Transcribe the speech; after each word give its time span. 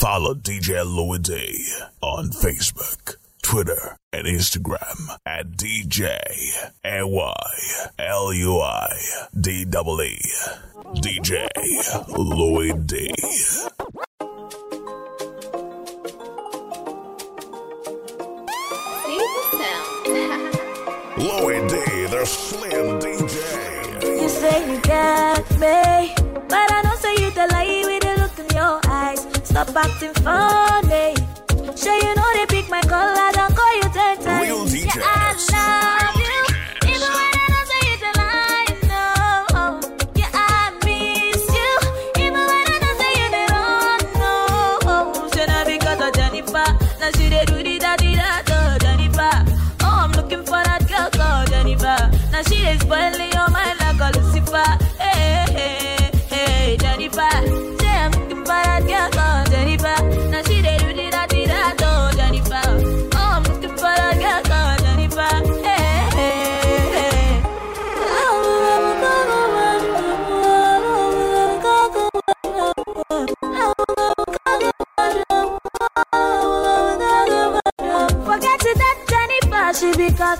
Follow 0.00 0.32
DJ 0.32 0.82
Louis 0.82 1.18
D 1.18 1.62
on 2.00 2.30
Facebook, 2.30 3.16
Twitter, 3.42 3.98
and 4.14 4.26
Instagram 4.26 5.10
at 5.26 5.50
DJ 5.50 6.18
A-Y-L-U-I 6.82 7.28
D-E-E. 9.38 10.22
DJ 10.94 11.48
Louis 12.16 12.72
D. 12.86 13.12
Louis 21.18 21.60
D, 21.68 21.76
the 22.06 22.24
Slim 22.24 22.98
DJ. 23.00 24.22
You 24.22 24.28
say 24.30 24.72
you 24.72 24.80
got 24.80 25.50
me, 25.60 25.99
Stop 29.60 29.76
acting 29.76 30.14
funny. 30.24 31.14
Sure 31.76 31.94
you 31.94 32.14
know 32.14 32.32
they 32.32 32.46
pick 32.46 32.70
my 32.70 32.80
color, 32.80 33.29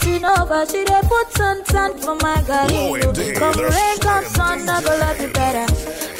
she 0.00 0.10
be 0.12 0.20
cutting 0.20 0.24
over. 0.24 0.66
She 0.66 0.84
dey 0.84 1.00
put 1.02 1.32
sun 1.32 1.64
sun 1.66 1.98
for 1.98 2.14
my 2.16 2.42
girl. 2.42 2.68
Lord, 2.68 3.14
dear, 3.14 3.34
Come 3.34 3.54
rain, 3.58 3.98
come 4.00 4.24
sun, 4.24 4.68
I 4.68 4.82
go 4.82 4.96
love 4.98 5.20
you 5.20 5.28
better. 5.32 5.66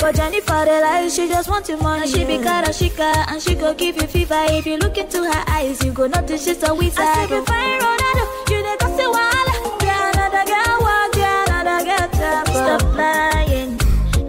But 0.00 0.14
Jennifer, 0.16 0.64
the 0.64 0.80
lie, 0.80 1.08
she 1.08 1.28
just 1.28 1.48
want 1.48 1.68
your 1.68 1.78
money. 1.82 2.06
She 2.06 2.24
be 2.24 2.38
cara 2.38 2.72
chica, 2.72 3.12
and 3.28 3.40
she 3.42 3.54
go 3.54 3.74
give 3.74 3.96
you 3.96 4.06
fever. 4.06 4.42
If 4.48 4.66
you 4.66 4.78
look 4.78 4.96
into 4.96 5.24
her 5.24 5.44
eyes, 5.48 5.82
you 5.84 5.92
go 5.92 6.06
notice 6.06 6.44
she's 6.44 6.62
a 6.68 6.74
wizard. 6.74 7.00
I 7.00 7.26
say, 7.28 7.44
fine 7.44 7.80
Ronaldo, 7.80 8.50
you 8.50 8.62
dey 8.62 8.76
go 8.80 8.96
see 8.96 9.06
wala. 9.06 9.54
Yeah, 9.82 10.10
another 10.12 10.44
girl 10.50 10.78
walk, 10.80 11.16
yeah, 11.16 11.60
another 11.60 11.84
girl 11.84 12.08
tap. 12.18 12.48
Stop 12.48 12.82
lying, 12.96 13.78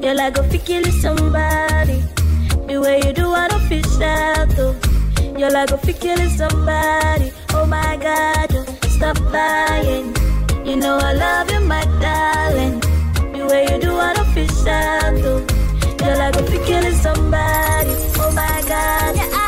you 0.04 0.14
like 0.14 0.34
go 0.36 0.44
fi 0.44 0.58
kill 0.58 0.84
somebody. 1.02 2.04
The 2.68 2.80
way 2.82 3.02
you 3.06 3.14
do, 3.14 3.32
I 3.32 3.48
don't 3.48 3.62
feel 3.62 3.84
sad 3.84 4.50
though. 4.52 4.76
You're 5.38 5.50
like 5.52 5.72
a 5.72 5.78
fi 5.78 5.94
killing 5.94 6.30
somebody. 6.30 7.32
Oh 7.54 7.66
my 7.66 7.98
God, 7.98 8.51
stop 9.02 9.20
lying. 9.34 10.14
You 10.64 10.76
know 10.76 10.96
I 11.10 11.14
love 11.14 11.50
you, 11.52 11.62
my 11.62 11.84
darling. 12.06 12.80
The 13.34 13.48
way 13.50 13.64
you 13.70 13.78
do, 13.82 13.92
I 13.98 14.14
don't 14.14 14.30
feel 14.36 14.48
though. 15.24 15.42
You're 16.02 16.18
like 16.24 16.36
a 16.36 16.44
killing 16.68 17.00
somebody. 17.08 17.96
Oh 18.22 18.32
my 18.42 18.58
God, 18.72 19.16
yeah, 19.20 19.41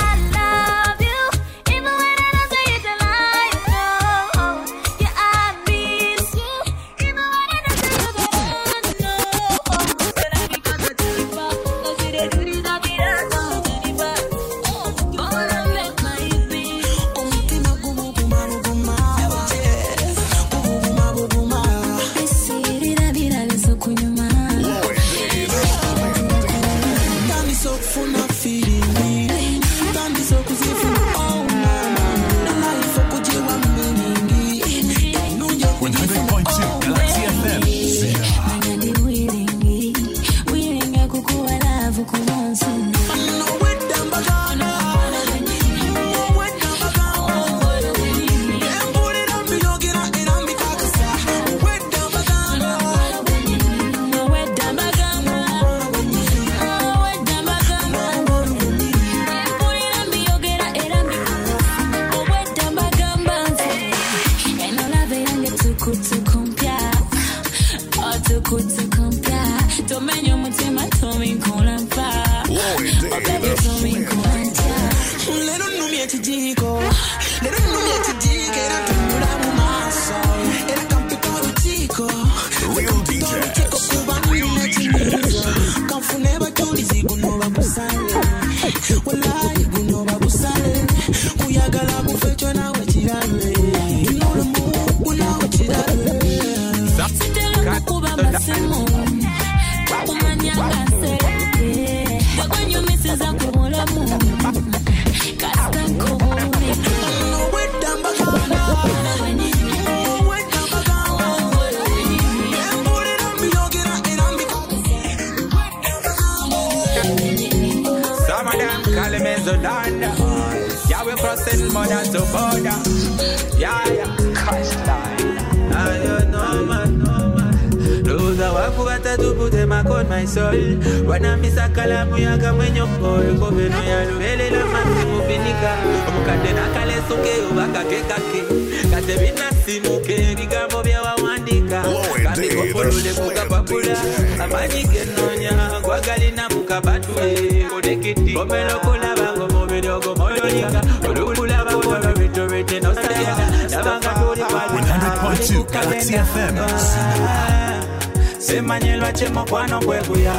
mukwano 159.53 159.79
kwekuya 159.79 160.33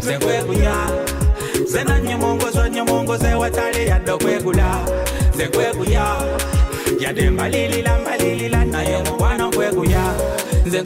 ze 0.00 0.18
kwekuya 0.18 0.74
ze 1.66 1.84
nanyumunguzo 1.84 2.68
nyumunguze 2.68 3.34
watali 3.34 3.86
yadde 3.88 4.10
okwegula 4.12 4.78
ze 5.36 5.48
kwekuya 5.48 6.04
yadde 7.00 7.30
mbalilira 7.30 7.98
mbalilira 7.98 8.64
naye 8.64 9.02
mukwano 9.02 9.50
kwekuya 9.50 10.02
nze 10.66 10.82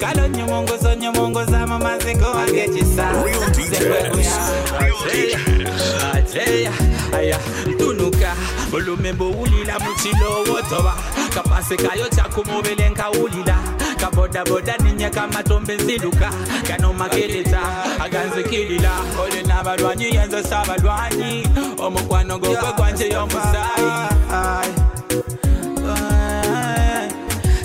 kalo 0.00 0.28
nyumunguzo 0.28 0.94
nyumunguza 0.94 1.66
mu 1.66 1.78
maziko 1.78 2.26
ag'ekisa 2.38 3.06
Real 3.24 3.50
nze 3.50 3.78
DJs. 3.78 3.86
kwekuya 3.88 4.36
Real 4.80 6.22
DJs. 6.22 6.36
eya 6.48 6.72
aya 7.18 7.38
tunuka. 7.78 8.34
Volume 8.70 9.12
mbowulila 9.12 9.78
muchilowo 9.78 10.62
toba 10.70 10.94
kapase 11.34 11.76
kayo 11.76 12.08
chakumuvele 12.16 12.88
nkawulila 12.88 13.58
kabodaboda 14.02 14.76
ninye 14.76 15.10
kamatombe 15.10 15.74
nziluka 15.76 16.30
kanomakeleta 16.68 17.60
aganzikilila 18.04 18.90
oli 19.22 19.42
n'abalwanyi 19.46 20.04
yenze 20.14 20.42
sabalwanyi 20.42 21.46
omukwano 21.78 22.38
gogwe 22.38 22.72
gwanje 22.76 23.06
yomusayi 23.14 23.90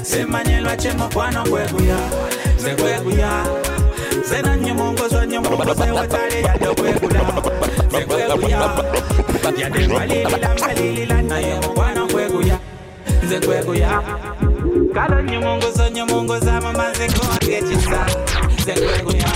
semanyelwa 0.04 0.78
chemukwano 0.78 1.44
gweguya 1.50 1.98
zegweguya 2.57 3.31
zenanye 4.30 4.74
mungozo 4.74 5.25
nye 5.25 5.39
mungozo 5.39 5.94
watale 5.95 6.42
yado 6.42 6.74
gwegula 6.74 7.22
zegweguya 7.92 8.60
yade 9.57 9.88
malilila 9.88 10.50
malilila 10.62 11.22
naye 11.22 11.60
mukwano 11.60 12.07
gweguya 12.07 12.60
zegweguya 13.30 14.01
kalo 14.97 15.21
nye 15.21 15.38
mungozo 15.39 15.89
nye 15.89 16.03
mungozo 16.03 16.51
mama 16.61 16.94
zegwagechisa 16.97 18.01
zegweguya 18.65 19.29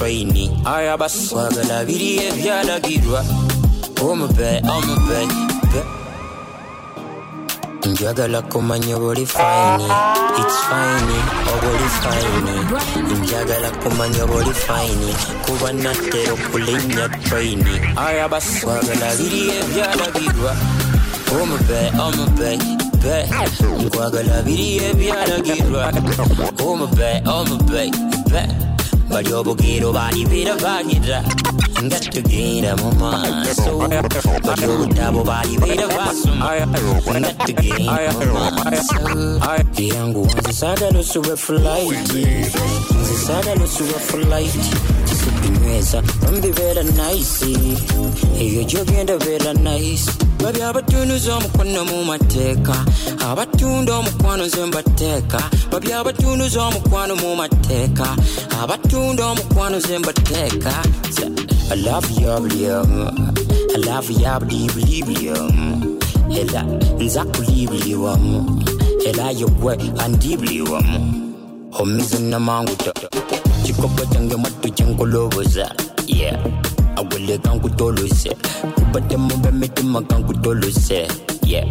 Rainy. 0.00 0.50
Aya 0.64 0.96
basi 0.96 1.28
kwagala 1.34 1.84
biriye 1.84 2.32
byalagirwa 2.32 3.24
omupe 4.02 4.62
omupe 4.74 5.20
pe 5.70 5.80
njagala 7.90 8.42
kumanya 8.42 8.96
buli 8.98 9.26
fine 9.26 9.86
its 10.40 10.56
fine 10.68 11.18
obuli 11.52 11.88
fine 12.02 12.54
njagala 13.22 13.70
kumanya 13.70 14.26
buli 14.26 14.54
fine 14.66 15.10
kuba 15.46 15.72
natera 15.72 16.32
okulinnya 16.32 17.08
traini 17.26 17.74
aya 21.32 21.78
basi 21.80 22.04
kwagala 22.18 22.42
biriye 22.42 22.48
byalagirwa 22.48 22.48
omupe 22.48 22.48
omupe 22.48 22.50
pe 23.02 23.16
nkwagala 23.88 24.42
biriye 24.42 24.88
byalagirwa 24.98 25.82
omupe 26.68 27.10
omupe 27.36 27.82
pe 28.32 28.42
bali 29.10 29.32
obugero 29.32 29.92
bali 29.92 30.24
birabagira 30.30 31.18
nga 31.84 31.98
tugenda 32.00 32.76
mu 32.76 32.90
maaso 33.00 33.72
bali 34.46 34.64
obutabo 34.72 35.20
bali 35.24 35.54
birabasoma 35.62 36.44
nga 37.20 37.32
tugenda 37.46 38.10
mu 38.18 38.26
maaso 38.36 39.00
era 39.78 40.02
ngu 40.08 40.22
nze 40.26 40.52
saagala 40.60 40.98
osuba 41.00 41.34
fulaiti 41.36 42.22
nze 43.00 43.14
saagala 43.26 43.62
osuba 43.64 43.96
fulaiti 45.68 45.92
kisekunyweza 45.92 46.02
bambibeera 46.22 46.82
naisi 46.82 47.56
eyo 48.40 48.64
gyogenda 48.64 49.16
beera 49.18 49.52
naisi 49.54 50.10
bali 50.42 50.62
abatunuza 50.62 51.36
omukono 51.36 51.84
mu 51.84 52.04
mateeka 52.04 52.84
abatunda 53.30 53.96
omukwano 53.96 54.46
nze 54.46 54.66
mbateeka 54.66 55.40
babi 55.70 55.92
abatunuza 55.92 56.62
omukwano 56.64 57.16
mu 57.16 57.36
mateeka 57.36 58.16
abatunda 58.62 59.26
omukwano 59.26 59.76
nze 59.78 59.98
mbateeka 59.98 60.72
I 61.70 61.74
love 61.74 62.10
you. 62.18 62.30
I 62.30 63.76
love 63.84 64.10
you, 64.10 64.68
William. 64.74 65.98
Ela 66.34 66.62
nza 66.98 67.24
kulibliwamu 67.24 68.64
era 69.06 69.30
yogwe 69.30 69.78
andibliwamu 69.98 71.34
omize 71.78 72.18
namanguta 72.18 72.92
kikopo 73.62 74.06
kyange 74.06 74.36
mwattu 74.36 74.72
kyenkoloboza 74.72 75.74
yeah. 76.06 76.36
Awele 76.96 77.38
kankutolose 77.38 78.36
kubatemu 78.74 79.36
bemitima 79.36 80.02
kankutolose 80.02 81.08
yeah. 81.46 81.66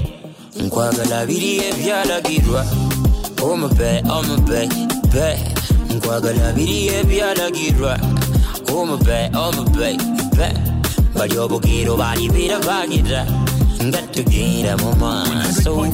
Nkwagala 0.63 1.25
biri 1.25 1.57
ebyalagirwa 1.69 2.65
omupe 3.43 4.03
omupe 4.09 4.69
pe. 5.13 5.37
Nkwagala 5.95 6.51
biri 6.53 6.87
ebyalagirwa 6.87 7.99
omupe 8.75 9.29
omupe 9.35 9.97
pe. 10.37 10.47
Bali 11.15 11.37
obugiro 11.37 11.97
bali 11.97 12.29
birabagira 12.29 13.25
nga 13.83 14.01
tugenda 14.13 14.77
mu 14.77 14.95
maaso. 14.95 15.85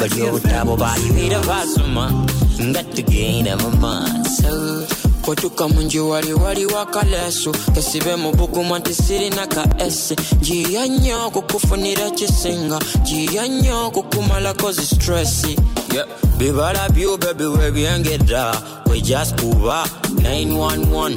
Bali 0.00 0.22
obutabo 0.22 0.76
bali 0.76 1.08
birabasoma 1.16 2.12
nga 2.60 2.82
tugenda 2.84 3.56
mu 3.56 3.70
maaso 3.80 4.84
kotuka 5.22 5.68
mungi 5.68 5.98
wali 6.00 6.32
wali 6.34 6.66
wakaleso 6.66 7.52
kesibe 7.74 8.16
mu 8.16 8.32
buguma 8.32 8.78
nti 8.78 8.94
sirina 8.94 9.46
ka 9.46 9.64
ese. 9.78 10.16
Njiya 10.40 10.86
nnyo 10.86 11.30
kukufunira 11.30 12.10
kisinga 12.10 12.78
njiya 13.02 13.48
nnyo 13.48 13.90
kukumalako 13.90 14.72
zi 14.72 14.86
stressi 14.86 15.56
yeah. 15.94 16.06
bibala 16.38 16.88
byo 16.88 17.16
bebi 17.16 17.44
webyengedda 17.44 18.62
wejas 18.90 19.34
kuba 19.34 19.86
911 20.14 21.16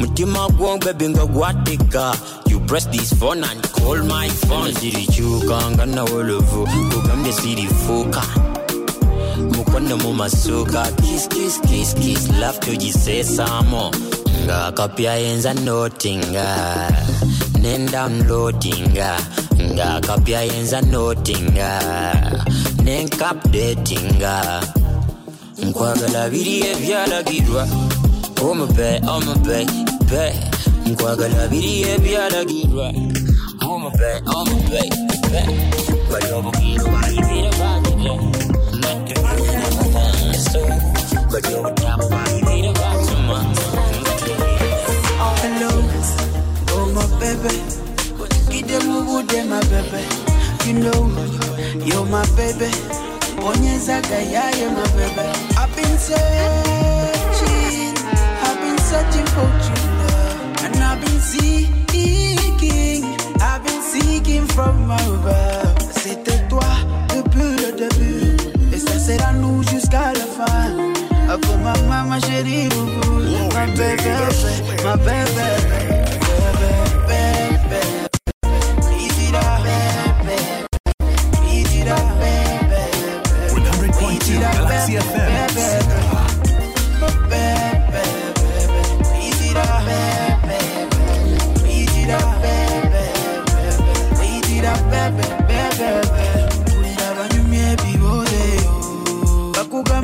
mutima 0.00 0.48
gwo 0.48 0.78
bebi 0.78 1.08
nga 1.08 1.26
gwatika 1.26 2.14
you 2.48 2.60
press 2.60 2.86
this 2.90 3.14
phone 3.18 3.44
and 3.44 3.62
call 3.72 4.02
my 4.04 4.28
phone. 4.28 4.72
Zirikyuka 4.72 5.70
nga 5.70 5.86
nawolovu 5.86 6.68
kugambye 6.92 7.32
sirifuuka 7.32 8.22
mu 9.84 10.12
masuka 10.14 10.88
kiss 11.02 11.28
kiss 11.28 11.60
kiss 11.68 11.92
kiss 12.00 12.28
love 12.40 12.58
tugisesamo 12.60 13.92
nga 14.44 14.72
kapyayenza 14.72 15.52
notinga 15.52 16.48
nendownloadinga 17.60 19.10
nga 19.72 20.00
kapyayenza 20.00 20.80
notinga 20.80 21.70
nenkapdatinga 22.84 24.62
nkwagala 25.60 26.30
biri 26.32 26.56
ebyalagirwa 26.72 27.68
omupe 28.48 28.88
omupe 29.14 29.58
pe 30.08 30.24
nkwagala 30.88 31.48
biri 31.52 31.72
ebyalagirwa 31.94 32.86
omupe 33.60 34.10
omupe 34.36 34.80
pe 35.30 35.40
bali 36.10 36.28
obugiro 36.32 36.84
balibira 36.92 37.50
bagire 37.60 38.36
C'était 65.94 66.46
toi 66.48 66.62
depuis 67.14 67.56
le 67.56 67.72
début, 67.76 68.15
et 68.76 68.78
ça 68.78 68.98
sera 68.98 69.32
nous 69.32 69.62
jusqu'à 69.62 70.12
la 70.12 70.26
fin. 70.36 70.76
Ah, 71.28 71.38
pour 71.40 71.56
ma 71.58 72.20
chérie, 72.20 72.68
boubou, 72.68 73.20
ma 73.54 73.66
bébé, 73.66 74.14
ma 74.84 74.96
bébé, 74.96 75.48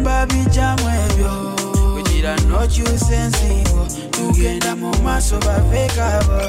bakugamba 0.03 0.27
bijamu 0.27 0.89
ebyo 1.05 1.33
kugira 1.95 2.37
nokyusensibo 2.49 3.87
tugenda 4.11 4.77
mu 4.77 4.91
maaso 5.05 5.37
bavekabo 5.47 6.41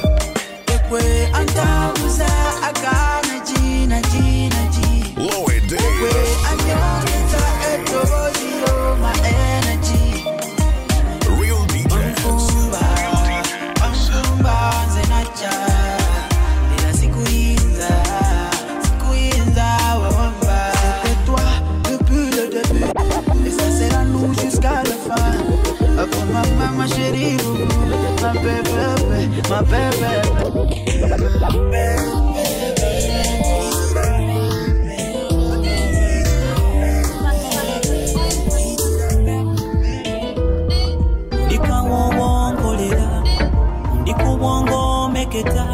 ekwe 0.76 1.04
antabuza 1.40 2.28
agana 2.68 3.36
gina 3.48 4.00
gina 4.12 4.62
gi 4.74 4.92
Lower 5.18 5.56
ekwe 5.58 5.70
days. 5.70 6.38
anyongeza 6.52 7.44
etoboziro 7.74 8.76
ma 9.02 9.12
ma 26.72 28.32
bébé 28.34 28.64
my 29.50 29.62
baby. 29.70 31.14
nketa 45.34 45.66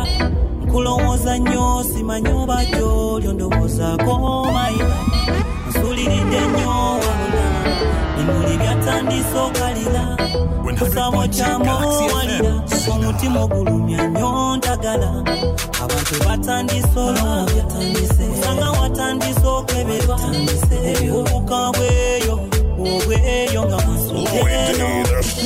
nkulowooza 0.64 1.38
nnyo 1.38 1.84
simanyi 1.92 2.30
oba 2.42 2.66
gyolyo 2.66 3.32
ndowoozaako 3.34 4.14
mayina 4.54 4.98
nsuliridde 5.68 6.40
nnyo 6.48 6.72
wabula 7.02 7.46
bimuli 8.16 8.54
byatandise 8.62 9.38
okalira 9.48 9.99
kusabo 10.80 11.28
kyamowalira 11.36 12.54
omutima 12.92 13.40
ogulumya 13.44 14.08
nnyo 14.08 14.30
ntagala 14.58 15.10
abantu 15.84 16.16
batandise 16.26 17.00
olwabya 17.08 17.64
usanga 18.34 18.68
watandise 18.80 19.48
okweberwa 19.58 20.18
ebiwubuka 20.92 21.60
bweyo 21.76 22.36
obweyo 22.92 23.62
nga 23.68 23.78
musudeno 23.86 24.90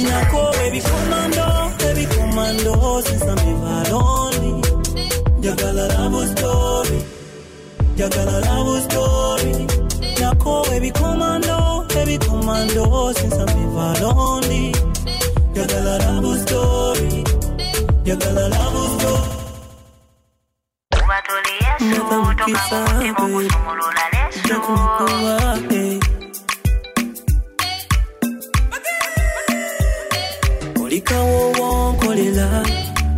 nako 0.08 0.42
ebikomando 0.66 1.48
ebikomando 1.90 2.74
sinsamiva 3.06 3.74
lonely 3.90 4.52
njagala 5.40 5.88
labo 5.94 6.22
story. 6.32 7.00
Njagala 7.94 8.40
labo 8.40 8.76
story. 8.86 9.54
Nako 10.20 10.54
ebikomando 10.76 11.58
ebikomando 12.02 12.84
sinsamiva 15.54 15.68
lonely 15.70 15.94
njagala 15.94 15.98
labo 15.98 16.38
story 16.38 17.24
njagala 18.04 18.48
labo 18.50 18.84
story 19.00 19.30
Mother 21.08 22.46
kisa 22.46 22.86
babe 23.16 23.50
Jakukuwa 24.50 25.58
hey 25.70 26.00
olikawo 30.84 31.52
wonkolela 31.52 32.64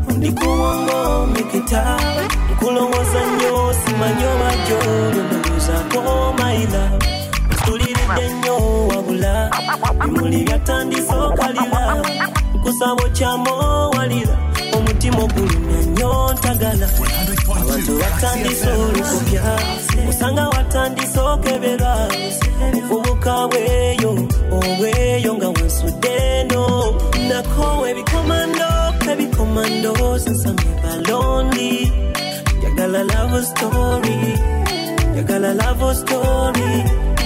ondikuwongo 0.09 1.27
meketa 1.33 1.99
nkulowooza 2.51 3.21
nnyo 3.25 3.73
simanyi 3.73 4.25
oba 4.25 4.49
gyolyo 4.67 5.23
ndowoozaako 5.23 6.33
mayira 6.39 6.91
nsuliridde 8.15 8.33
nnyo 8.33 8.87
wabula 8.87 9.51
bimuli 10.01 10.43
byatandise 10.43 11.13
okalira 11.13 12.03
nkusabo 12.55 13.03
kyamowalira 13.15 14.35
omutima 14.75 15.19
ogulumya 15.23 15.79
nnyo 15.87 16.33
ntagala 16.33 16.87
abantu 17.61 17.91
batandise 18.01 18.67
olukopya 18.83 19.43
osanga 20.09 20.49
watandise 20.49 21.19
okeberwa 21.19 21.93
obuvubuka 22.65 23.47
bweyo 23.47 24.11
obweyo 24.57 25.31
nga 25.35 25.47
wansuddeno 25.55 26.63
nako 27.29 27.87
ebikomando 27.89 28.69
ebikomando 29.11 29.93
sinsame 30.23 30.67
balondi. 30.83 31.91
Jagala 32.61 33.03
lavo 33.03 33.41
story 33.41 34.17
jagala 35.15 35.53
lavo 35.53 35.93
story 35.93 36.71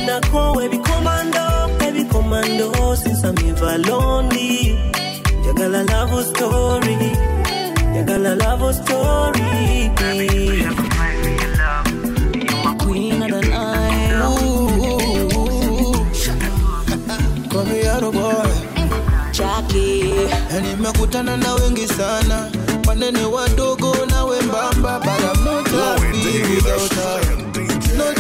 nako 0.06 0.62
ebikomando 0.62 1.46
ebikomando 1.88 2.96
sinsame 3.02 3.54
balondi 3.62 4.78
jagala 5.46 5.84
lavo 5.92 6.22
story 6.24 6.96
jagala 7.94 8.36
love 8.36 8.74
story. 8.74 9.50
Night. 13.50 14.20
Komiaro 17.52 18.12
boy. 18.12 18.52
Jackie. 19.32 20.14
Na 20.52 20.60
nimekutana 20.62 21.38
na 21.38 21.54
wengi 21.56 21.88
sana. 21.88 22.52
Wanene 22.88 23.24
wadogo 23.26 24.06
na 24.06 24.26
wembamba 24.26 25.00
but 25.00 25.24
I'm 25.24 25.44
without 26.50 26.92
her. 26.92 27.20
Not 27.98 28.18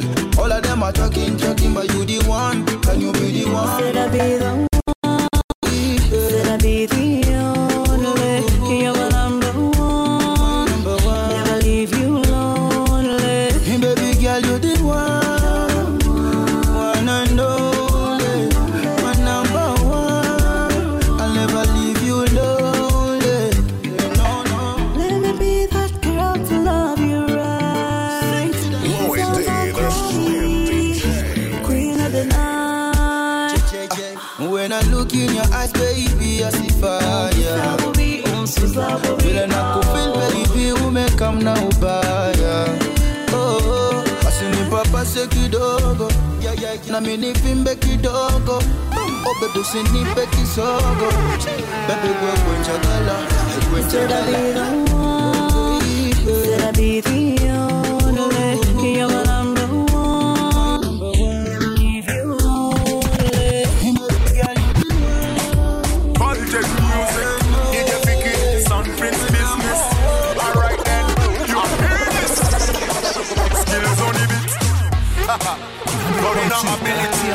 girl 0.00 0.40
all 0.40 0.52
of 0.52 0.62
them 0.62 0.82
are 0.82 0.92
talking 0.92 1.36
talking 1.36 1.74
but 1.74 1.92
you 1.92 2.04
the 2.04 2.18
one 2.28 2.64
can 2.82 3.00
you 3.00 3.12
be 3.12 3.42
the 3.42 3.44
one 3.50 3.96
I 3.96 4.08
be 4.08 4.36
the 4.36 4.44
one. 4.44 4.65
Na 46.96 47.02
mimi 47.02 47.16
nivimbe 47.16 47.74
kidogo. 47.76 48.62
Oh 49.26 49.34
baby, 49.40 49.58
usinipe 49.60 50.26
kisogo. 50.26 51.08
Baby, 51.88 52.08
gwe 52.20 52.32
kwenjagala, 52.44 53.16
Ability. 76.64 77.28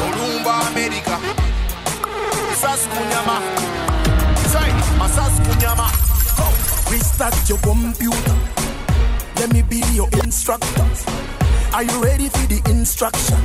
Olumba 0.00 0.66
America. 0.68 1.18
Saskunyama. 2.56 3.36
Say, 4.48 4.70
Masaskunyama. 4.98 5.86
Restart 6.90 7.36
your 7.48 7.58
computer. 7.58 8.36
Let 9.36 9.52
me 9.52 9.60
be 9.62 9.82
your 9.92 10.08
instructor. 10.24 10.86
Are 11.74 11.82
you 11.82 12.02
ready 12.02 12.30
for 12.30 12.46
the 12.48 12.62
instruction? 12.70 13.36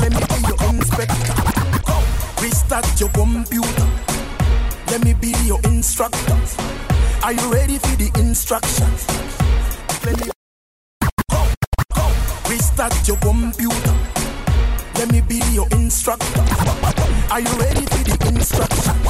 Let 0.00 0.12
me 0.12 0.20
be 0.26 0.48
your 0.48 0.74
inspector. 0.74 1.34
Restart 2.42 3.00
your 3.00 3.10
computer. 3.10 3.88
Let 4.88 5.04
me 5.04 5.14
be 5.14 5.32
your 5.44 5.60
instructor. 5.64 6.36
Are 7.22 7.32
you 7.32 7.52
ready 7.52 7.78
for 7.78 7.96
the 7.96 8.10
instructions? 8.18 9.06
Let 10.04 10.20
me 10.20 10.35
restart 12.86 13.08
your 13.08 13.16
computer. 13.18 13.94
Let 14.94 15.10
me 15.12 15.20
be 15.20 15.40
your 15.52 15.66
instructor. 15.72 16.40
Are 17.30 17.40
you 17.40 17.50
ready 17.58 17.82
for 17.86 18.04
the 18.04 18.16
instructions? 18.28 19.06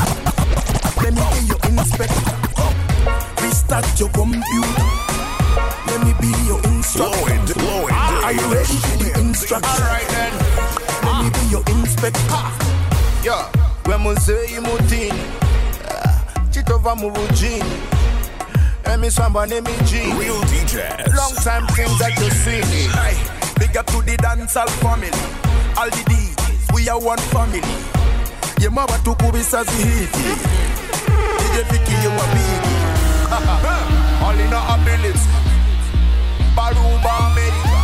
Let 1.03 1.13
me 1.15 1.23
be 1.33 1.47
your 1.47 1.61
inspector. 1.69 2.33
Restart 3.43 4.01
your 4.01 4.09
computer. 4.11 4.87
Let 5.87 6.05
me 6.05 6.15
be 6.21 6.33
your 6.47 6.61
instructor. 6.65 7.61
Are 7.93 8.33
you 8.33 8.47
ready 8.53 8.77
for 8.77 8.97
the 9.05 9.21
instructions? 9.21 9.81
Alright 9.81 10.09
then. 10.09 10.33
Let 11.05 11.25
me 11.25 11.31
be 11.31 11.47
your 11.51 11.63
inspector. 11.79 12.21
Yeah, 13.25 13.51
when 13.87 14.01
muzeyi 14.01 14.61
mutini 14.61 15.13
uh, 15.91 16.51
chitova 16.51 16.95
mu 16.97 17.11
bujini 17.11 17.65
emisamba 18.95 19.47
nemijini 19.47 20.13
Real 20.21 20.41
DJs. 20.43 21.15
long 21.17 21.35
time 21.43 21.67
things 21.75 21.99
that 21.99 22.13
you 22.19 22.31
see 22.31 23.36
big 23.59 23.77
up 23.77 23.87
to 23.87 24.03
the 24.03 24.17
dancehall 24.19 24.69
family 24.83 25.11
all 25.77 25.89
the 25.91 26.03
DJs 26.11 26.75
we 26.75 26.89
are 26.89 26.99
one 27.01 27.19
family 27.35 27.61
ye 28.61 28.69
mabatukubisa 28.69 29.65
zihiti 29.65 30.21
ije 31.47 31.65
fikiye 31.65 32.09
wabigi 32.09 32.77
Alina 34.29 34.69
ability 34.75 35.19
Baruba 36.57 37.11
America 37.27 37.79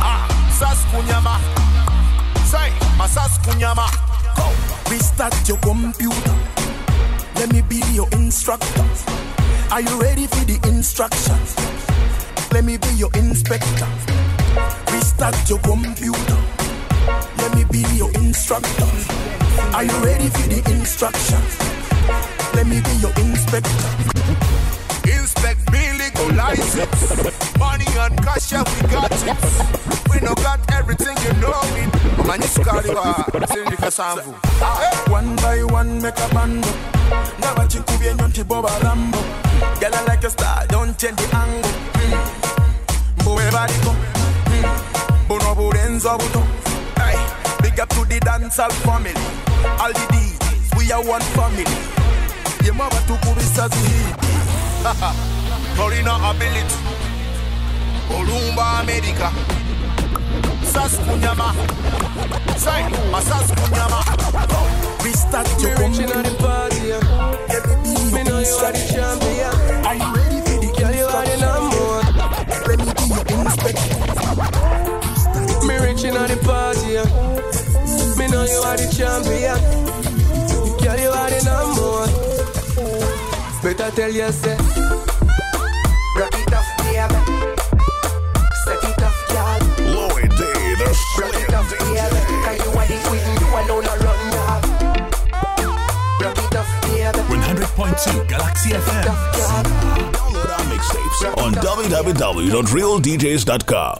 Ah, 0.00 0.28
Saskunyama 0.58 1.38
Say, 2.50 2.70
my 2.98 3.06
Saskunyama 3.08 3.86
Go. 4.36 4.46
Restart 4.90 5.48
your 5.48 5.58
computer. 5.58 6.34
Let 7.36 7.52
me 7.52 7.62
be 7.62 7.80
your 7.92 8.08
instructor. 8.12 8.84
Are 9.72 9.80
you 9.80 10.00
ready 10.00 10.26
for 10.26 10.44
the 10.44 10.58
instructions? 10.68 11.56
Let 12.52 12.64
me 12.64 12.76
be 12.76 12.88
your 12.96 13.10
inspector. 13.14 13.88
Restart 15.18 15.48
your 15.48 15.58
computer. 15.60 16.36
Let 17.38 17.54
me 17.56 17.64
be 17.72 17.80
your 17.96 18.12
instructor. 18.16 18.84
Are 19.72 19.82
you 19.82 19.96
ready 20.04 20.28
for 20.28 20.46
the 20.46 20.60
instructions? 20.70 21.56
Let 22.52 22.66
me 22.66 22.82
be 22.82 22.92
your 23.00 23.12
inspector. 23.24 23.70
Inspect 25.08 25.72
me 25.72 25.92
legal 25.92 26.32
license 26.34 27.58
Money 27.58 27.86
and 27.96 28.22
cash, 28.22 28.50
yeah, 28.52 28.64
we 28.64 28.88
got 28.88 29.10
it 29.10 30.10
We 30.10 30.20
no 30.20 30.34
got 30.34 30.60
everything 30.72 31.16
you 31.24 31.32
know 31.40 31.54
it 31.62 32.26
Man, 32.26 32.42
you 32.42 32.48
scarry 32.48 32.92
wa 32.92 33.14
Sindika 33.46 35.08
One 35.08 35.36
by 35.36 35.62
one, 35.64 36.02
make 36.02 36.18
a 36.18 36.28
bando. 36.34 36.68
Never 37.40 37.66
chinkubye 37.68 38.14
nyonti 38.16 38.44
boba 38.44 38.78
rambo. 38.82 39.18
Girl, 39.80 39.94
I 39.94 40.04
like 40.08 40.24
a 40.24 40.30
star, 40.30 40.66
don't 40.66 40.98
change 40.98 41.16
the 41.16 41.36
angle. 41.36 41.70
Mm. 41.94 43.22
Mbuwe 43.22 43.50
bariko. 43.50 44.15
Mm. 44.62 45.28
Buno 45.28 45.54
burenzo 45.54 46.16
buto. 46.18 46.42
Hey, 46.96 47.16
big 47.62 47.80
up 47.80 47.88
to 47.90 48.04
the 48.04 48.18
dancehall 48.20 48.72
family. 48.84 49.14
All 49.80 49.92
the 49.92 50.06
DJs, 50.12 50.76
we 50.78 50.92
are 50.92 51.02
one 51.04 51.22
family. 51.36 51.64
Ye 52.64 52.70
mama 52.72 53.00
tukubisa 53.06 53.68
zihidi. 53.68 54.14
Torina 55.76 56.14
ability 56.30 56.76
Olumba 58.10 58.80
America 58.80 59.30
Saskunyama 60.62 61.52
Say, 62.56 62.82
my 63.10 63.20
Saskunyama 63.20 64.00
Restart 65.04 65.48
your 65.60 65.74
computer. 65.76 66.22
the 66.22 66.34
party, 66.38 66.76
yeah. 66.86 67.00
Me 67.66 67.82
be 67.82 68.12
Me 68.14 68.22
your 68.22 68.24
know 68.24 68.38
you 68.38 68.54
are 68.56 68.72
the 68.72 68.78
champion. 68.94 69.86
Are 69.86 69.94
you 69.94 70.15
Better 83.86 84.02
tell 84.02 84.10
you, 84.10 84.26
say. 84.32 84.56
Rock 86.16 86.34
it 86.34 86.52
off, 86.52 86.66
baby. 86.78 87.14
Set 88.64 88.82
it 88.82 89.02
off, 89.06 89.18
girl. 89.30 89.58
Lloyd 89.94 90.30
D, 90.30 90.34
the 90.74 90.86
Rock 91.20 91.34
it 91.38 91.54
off, 91.54 91.70
baby. 91.70 91.86
Cause 92.42 92.58
you 92.66 92.70
are 92.74 92.86
the 92.90 92.96
queen, 93.06 93.22
you 93.38 93.46
alone 93.54 93.86
a 93.86 93.94
run, 94.02 94.20
girl. 94.34 94.58
Rock 96.20 96.38
it 96.42 96.56
off, 96.56 96.66
baby. 96.82 97.20
100.2 97.30 98.26
Galaxy 98.28 98.70
FM. 98.70 99.04
Download 99.06 100.50
our 100.50 100.64
mixtapes 100.66 101.38
on 101.38 101.52
www.realdjs.com. 101.54 103.98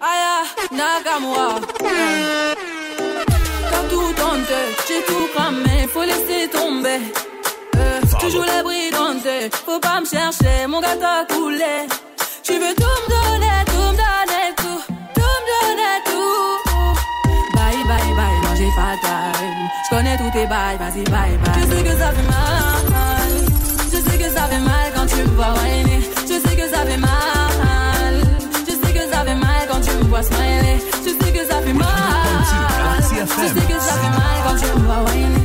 Aya, 0.00 0.44
Nakamura. 0.70 1.60
T'as 3.70 3.84
tout 3.90 4.12
tenté, 4.14 4.60
j'ai 4.86 5.02
tout 5.02 5.26
cramé, 5.34 5.88
faut 5.88 6.04
laisser 6.04 6.46
tomber. 6.48 7.00
Toujours 8.24 8.44
les 8.44 8.62
bridontés, 8.62 9.50
faut 9.66 9.78
pas 9.78 10.00
me 10.00 10.06
chercher, 10.06 10.66
mon 10.66 10.80
gars 10.80 10.96
t'a 10.96 11.26
coulé. 11.28 11.86
Tu 12.42 12.54
veux 12.54 12.74
tout 12.74 12.96
me 13.02 13.08
donner, 13.12 13.60
tout 13.66 13.88
me 13.92 13.96
donner, 14.00 14.46
tout, 14.56 14.80
tout 15.14 15.20
me 15.20 15.50
donner, 15.52 15.96
tout. 16.06 16.56
Bye, 17.54 17.84
bye, 17.86 18.14
bye, 18.16 18.38
non 18.42 18.54
j'ai 18.56 18.70
pas 18.74 18.96
time. 19.02 19.68
J'connais 19.84 20.16
tous 20.16 20.30
tes 20.30 20.46
bails, 20.46 20.78
vas-y, 20.78 21.04
bye, 21.04 21.36
bye. 21.36 21.60
Je 21.60 21.76
sais 21.76 21.82
que 21.82 21.98
ça 21.98 22.12
fait 22.12 22.22
mal, 22.22 23.30
je 23.92 24.10
sais 24.10 24.18
que 24.18 24.30
ça 24.30 24.42
fait 24.48 24.58
mal 24.58 24.92
quand 24.96 25.06
tu 25.06 25.16
me 25.16 25.34
vois 25.36 25.52
whiner. 25.62 26.00
Je 26.22 26.48
sais 26.48 26.56
que 26.56 26.66
ça 26.66 26.80
fait 26.86 26.96
mal, 26.96 28.14
je 28.66 28.72
sais 28.72 28.92
que 28.94 29.12
ça 29.12 29.22
fait 29.22 29.34
mal 29.34 29.68
quand 29.70 29.80
tu 29.82 29.90
me 29.90 30.04
vois 30.04 30.22
smiler. 30.22 30.78
Je 31.04 31.10
sais 31.10 31.30
que 31.30 31.44
ça 31.46 31.60
fait 31.60 31.74
mal, 31.74 31.88
je 33.02 33.46
sais 33.46 33.66
que 33.66 33.80
ça 33.80 33.92
fait 33.92 34.08
mal 34.08 34.36
quand 34.46 34.56
tu 34.56 34.66
me 34.80 34.86
vois 34.86 35.12
whiner. 35.12 35.43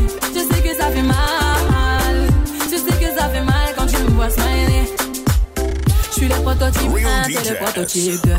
Le 6.29 6.41
prototype 6.41 6.91
Real 6.93 7.07
1, 7.25 7.27
t'es 7.27 7.49
le 7.49 7.55
prototype 7.57 8.21
2. 8.23 8.31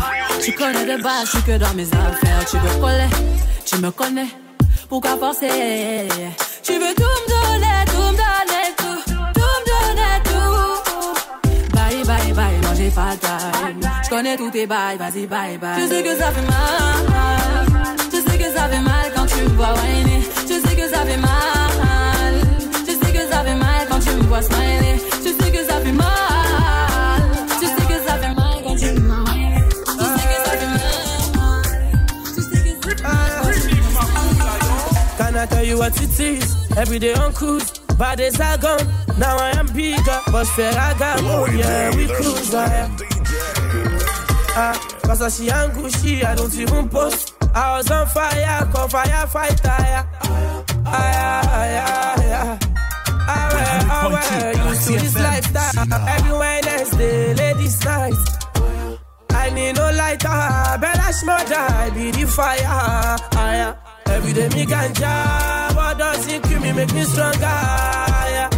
Tu 0.42 0.52
connais 0.52 0.86
de 0.86 1.02
base, 1.02 1.24
je 1.24 1.30
suis 1.30 1.42
que 1.42 1.58
dans 1.58 1.74
mes 1.74 1.86
affaires. 1.86 2.44
Tu 2.50 2.56
veux 2.56 2.80
coller, 2.80 3.08
tu 3.66 3.78
me 3.78 3.90
connais. 3.90 4.28
Pourquoi 4.88 5.16
forcer? 5.16 6.08
Tu 6.62 6.72
veux 6.72 6.94
tout 6.94 7.02
me 7.02 7.28
donner, 7.28 7.84
tout 7.86 7.96
me 7.96 8.16
donner, 8.22 8.66
tout, 8.76 9.00
tout 9.06 9.40
me 9.40 9.64
donner, 9.70 10.14
tout. 10.24 11.74
Bye, 11.74 12.04
bye, 12.04 12.32
bye, 12.32 12.60
non 12.62 12.74
j'ai 12.76 12.90
pas 12.90 13.16
time. 13.20 13.80
Je 14.04 14.08
connais 14.08 14.36
tous 14.36 14.50
tes 14.50 14.66
bails, 14.66 14.98
vas-y, 14.98 15.26
bye, 15.26 15.58
bye. 15.58 15.80
Je 15.80 15.86
sais 15.88 16.02
que 16.02 16.16
ça 16.16 16.30
fait 16.30 16.46
mal, 16.46 17.66
je 18.12 18.30
sais 18.30 18.38
que 18.38 18.52
ça 18.56 18.68
fait 18.68 18.80
mal 18.80 19.12
quand 19.14 19.26
tu 19.26 19.42
me 19.42 19.48
vois 19.50 19.74
whiner. 19.74 20.22
Je 20.42 20.68
sais 20.68 20.76
que 20.76 20.88
ça 20.88 21.04
fait 21.04 21.16
mal, 21.16 22.34
je 22.86 22.92
sais 22.92 23.12
que 23.12 23.32
ça 23.32 23.44
fait 23.44 23.54
mal 23.54 23.86
quand 23.88 24.00
tu 24.00 24.10
me 24.10 24.22
vois 24.24 24.42
smiler. 24.42 25.09
I 35.40 35.46
tell 35.46 35.64
you 35.64 35.78
what 35.78 35.96
it 36.02 36.20
is? 36.20 36.70
Every 36.76 36.98
day 36.98 37.14
on 37.14 37.32
cruise, 37.32 37.70
bad 37.98 38.18
days 38.18 38.38
are 38.38 38.58
gone. 38.58 38.86
Now 39.16 39.38
I 39.38 39.58
am 39.58 39.68
bigger, 39.68 40.20
but 40.30 40.44
Ferragamo, 40.48 41.22
oh 41.22 41.46
Lloyd 41.46 41.54
yeah, 41.54 41.96
we 41.96 42.06
cruise. 42.08 42.52
I 42.54 42.90
Ah, 44.52 44.98
cause 45.02 45.22
I 45.22 45.28
see 45.28 45.48
and 45.48 45.72
Gucci, 45.72 46.22
I 46.22 46.34
don't 46.34 46.54
even 46.54 46.90
post. 46.90 47.32
I 47.54 47.78
was 47.78 47.90
on 47.90 48.06
fire, 48.08 48.68
call 48.70 48.88
firefighter. 48.88 49.64
Yeah. 49.64 50.04
Ah, 50.84 51.64
yeah, 51.64 52.20
yeah, 52.20 52.28
yeah. 52.28 52.58
Ah, 53.26 53.48
well, 53.54 53.86
ah, 53.88 54.08
100.2 54.10 54.56
well, 54.58 54.68
used 54.68 54.86
to 54.88 54.92
this 54.92 55.14
lifestyle. 55.18 56.08
Every 56.08 56.32
Wednesday, 56.36 57.34
ladies' 57.34 57.82
night. 57.82 58.12
I 59.30 59.48
need 59.48 59.76
no 59.76 59.90
lighter, 59.90 60.28
Bella 60.82 61.12
smother, 61.14 61.54
I 61.56 61.88
be 61.94 62.10
the 62.10 62.26
fire. 62.26 62.60
Ah, 62.66 63.52
yeah. 63.52 63.89
Every 64.10 64.32
day 64.32 64.48
me 64.48 64.66
ganja, 64.66 65.74
but 65.74 65.98
doesn't 65.98 66.42
kill 66.42 66.60
me, 66.60 66.72
make 66.72 66.92
me 66.92 67.02
stronger. 67.04 67.38
Yeah. 67.40 68.48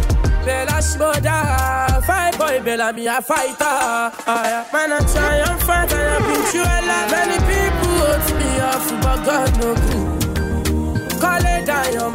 Bella 0.45 0.81
smother, 0.81 2.01
fight 2.05 2.37
boy, 2.37 2.59
Bella 2.63 2.91
me 2.91 3.07
a 3.07 3.21
fighter. 3.21 3.55
Ah, 3.61 4.11
yeah. 4.27 4.65
Man, 4.73 4.91
I 4.91 4.99
try 5.13 5.37
and 5.37 5.59
I've 5.93 6.25
been 6.27 6.43
through 6.51 6.61
a 6.61 6.79
lot. 6.89 7.11
Many 7.11 7.37
people 7.47 7.93
hurt 8.03 8.27
me 8.39 8.49
off, 8.59 8.87
but 9.01 9.19
God 9.25 9.51
no 9.59 9.69
good. 9.75 11.19
Call 11.21 11.45
it 11.45 11.65
down 11.65 11.93
your. 11.93 12.11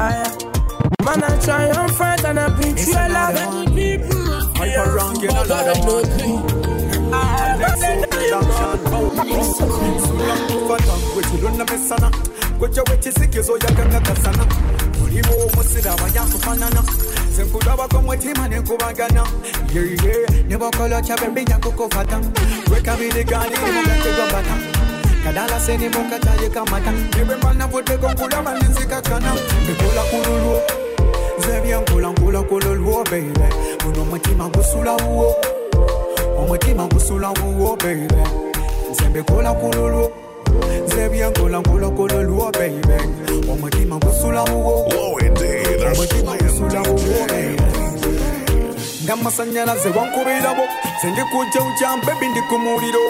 Ah, 0.00 0.10
yeah. 0.10 1.04
Man, 1.04 1.22
I 1.24 1.38
try 1.44 1.64
and 2.24 2.38
I've 2.38 2.60
been 2.60 2.74
through 2.76 2.94
a 2.94 3.08
lot. 3.08 3.34
Many 3.34 3.66
people 3.74 4.16
hurt 4.16 4.56
me 4.56 4.76
off, 4.76 5.18
but 5.20 5.48
God 5.48 5.66
no 5.84 6.02
good. 6.02 7.12
Ah. 7.12 8.09
Fata 10.68 10.92
wekilona 11.16 11.64
mesana 11.64 12.10
gweja 12.58 12.82
wekisikizo 12.90 13.52
yagagakasana 13.52 14.46
oliwo 15.04 15.46
omusiraba 15.52 16.02
yakufanana 16.14 16.82
senkulabako 17.36 18.02
mwetima 18.02 18.48
nenkubagana 18.48 19.26
yeye 19.74 20.26
nebakola 20.48 21.02
kyabembi 21.02 21.44
yakukufata 21.50 22.20
wekabiriganirimugategwambata 22.72 24.54
kadala 25.24 25.60
seni 25.60 25.88
mukataye 25.88 26.48
kamata 26.50 26.90
nebwemanavudego 26.92 28.08
nkulaba 28.12 28.54
nenzikakana 28.58 29.34
ndikola 29.64 30.02
kululwo 30.02 30.60
nze 31.38 31.60
byenkula 31.60 32.08
nkula 32.08 32.42
kululwo 32.42 33.04
beibe 33.10 33.48
guno 33.84 34.02
omutima 34.02 34.48
gusulawo 34.48 35.34
omutima 36.40 36.86
gusula 36.86 37.30
wuwo 37.30 37.76
beibe 37.76 38.24
nze 38.90 39.08
mbikola 39.08 39.52
kululwo 39.54 40.10
nze 40.86 41.08
byenkola 41.08 41.58
nkola 41.60 41.88
kululwo 41.90 42.50
beibe 42.50 42.96
omutima 43.52 43.96
gusula 43.98 44.42
wuwo 44.44 44.88
Lloyd 44.92 45.34
D, 45.34 45.40
the 45.78 45.86
omutima 45.86 46.36
gusula 46.36 46.80
wuwo 46.82 47.26
beibe 47.28 47.62
nga 49.04 49.12
amasanyalaze 49.12 49.88
wankubirabo 49.88 50.62
sendikujjawuja 51.02 51.88
bebi 52.06 52.28
ndi 52.28 52.40
ku 52.48 52.58
muliro 52.58 53.00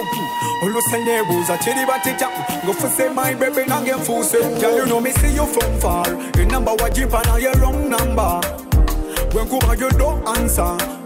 oluse 0.63 0.97
nebuuza 1.05 1.57
kiri 1.57 1.85
bateta 1.87 2.27
ngofuse 2.65 3.09
my 3.09 3.35
baby 3.35 3.65
nange 3.67 3.91
nfuuse. 3.91 4.37
Girl, 4.59 4.77
you 4.77 4.85
know 4.85 5.01
me 5.01 5.11
see 5.11 5.33
you 5.35 5.45
from 5.45 5.79
far? 5.79 6.05
Enamba 6.41 6.71
wajipa 6.73 7.21
naye 7.23 7.49
wrong 7.59 7.89
number 7.89 8.41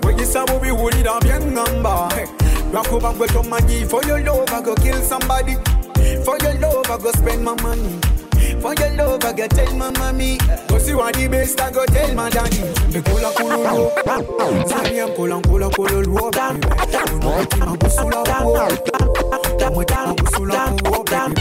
bwenkuba 0.05 0.11
you 0.11 0.23
don't 0.23 0.35
answer 0.35 0.45
weyisaba 0.45 0.53
obiwulira 0.53 1.19
byeŋŋamba 1.21 2.09
lwakuba 2.73 3.13
gwe 3.13 3.27
tomanyi 3.27 3.85
for 3.89 4.03
your 4.05 4.19
love 4.19 4.49
I 4.53 4.61
go 4.61 4.75
kill 4.75 5.01
somebody 5.01 5.55
for 6.23 6.37
your 6.43 6.53
love 6.59 6.89
I 6.89 6.97
go 6.97 7.11
spend 7.11 7.43
my 7.43 7.55
money 7.61 7.99
For 8.61 8.73
your 8.75 8.91
love, 8.95 9.23
I 9.25 9.33
go 9.33 9.47
tell 9.47 9.73
my 9.75 9.91
mommy. 9.99 10.37
Go 10.69 10.77
see 10.79 10.93
what 10.93 11.13
the 11.15 11.27
best, 11.27 11.59
I 11.59 11.71
go 11.71 11.85
tell 11.85 12.13
my 12.15 12.29
daddy. 12.29 12.61
Me 12.93 13.01
kula 13.01 13.31
kululu, 13.33 13.89
sami 14.69 14.99
am 14.99 15.09
kula 15.09 15.41
kula 15.41 15.69
kululu. 15.69 16.31
Uno 17.13 17.45
kima 17.49 17.75
busula 17.77 18.23
wo, 18.45 18.67
kima 19.87 20.13
busula 20.15 20.75
wo. 20.89 21.03
Kama 21.03 21.33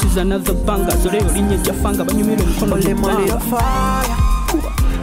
This 0.00 0.12
is 0.12 0.16
another 0.16 0.54
banger 0.54 0.92
so 0.92 1.10
linye 1.10 1.58
jafanga 1.58 2.04
banyumire 2.04 2.42
mkono 2.42 2.76
Mole 2.76 2.94
mole 2.94 3.14
lemanga 3.14 3.34
of 3.34 3.42
fire. 3.50 4.16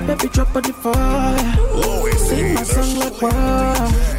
Baby 0.08 0.29
drop 0.29 0.55
on 0.55 0.63
the 0.63 0.73
fire. 0.73 2.17
Sing 2.17 2.53
my 2.53 2.63
song 2.63 2.99
like 2.99 3.21
wow. 3.21 4.14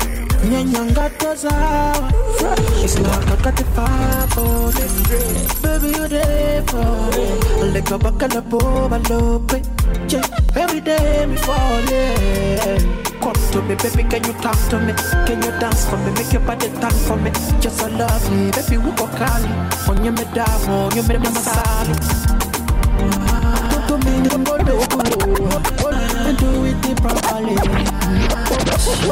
It. 9.53 9.63
Baby 10.55 10.81
me 10.81 10.87
me, 13.63 13.75
baby, 13.75 14.03
can 14.09 14.23
you 14.25 14.33
talk 14.41 14.59
to 14.71 14.79
me? 14.79 14.93
Can 15.27 15.43
you 15.43 15.51
dance 15.59 15.85
for 15.87 15.97
me? 15.97 16.13
Make 16.13 16.33
your 16.33 16.43
body 16.43 16.69
dance 16.69 17.07
for 17.09 17.17
me. 17.17 17.31
Just 17.61 17.79
so 17.79 17.89
lovely, 17.89 18.51
baby, 18.53 18.79
we 18.79 18.91
go 18.93 19.07
cali. 19.19 19.51
On 19.89 20.05
your 20.05 20.15
medamo, 20.15 20.95
you 20.95 21.03
made 21.03 21.21
my 21.21 21.31
masali. 21.31 21.95
Me 24.05 24.29
the 24.29 24.39
bolo, 24.39 24.77
and 26.27 26.39
do 26.39 26.65
it 26.67 26.97
properly. 27.03 27.57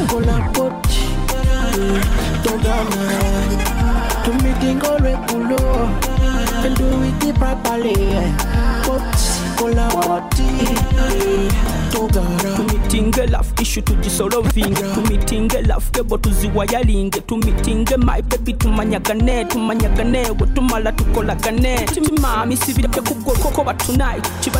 Pull 0.07 0.29
up, 0.29 1.14
put, 1.75 2.03
Togana. 2.43 3.03
To 4.23 4.31
me, 4.43 4.51
tingo 4.59 4.97
regulo, 4.99 5.59
and 6.65 6.75
do 6.75 6.87
it 7.03 7.35
properly. 7.35 7.95
Put, 8.83 9.01
pull 9.57 9.79
up, 9.79 10.31
Togana. 11.91 12.55
tumitinge 12.55 13.25
love 13.31 13.53
ishu 13.61 13.81
tujisolovinge 13.81 14.81
tumitinge 14.93 15.61
love 15.61 15.85
kebo 15.91 16.17
tuziwayalinge 16.17 17.21
tumitinge 17.21 17.97
my 17.97 18.21
baby 18.21 18.53
tumanyagane 18.53 19.45
tumanyagane 19.45 20.29
we 20.39 20.47
tumala 20.53 20.91
tukolagane 20.91 21.85
timimami 21.85 22.57
sibireke 22.57 23.01
kugokokoba 23.01 23.73
tonight. 23.73 24.27
Kiba 24.41 24.59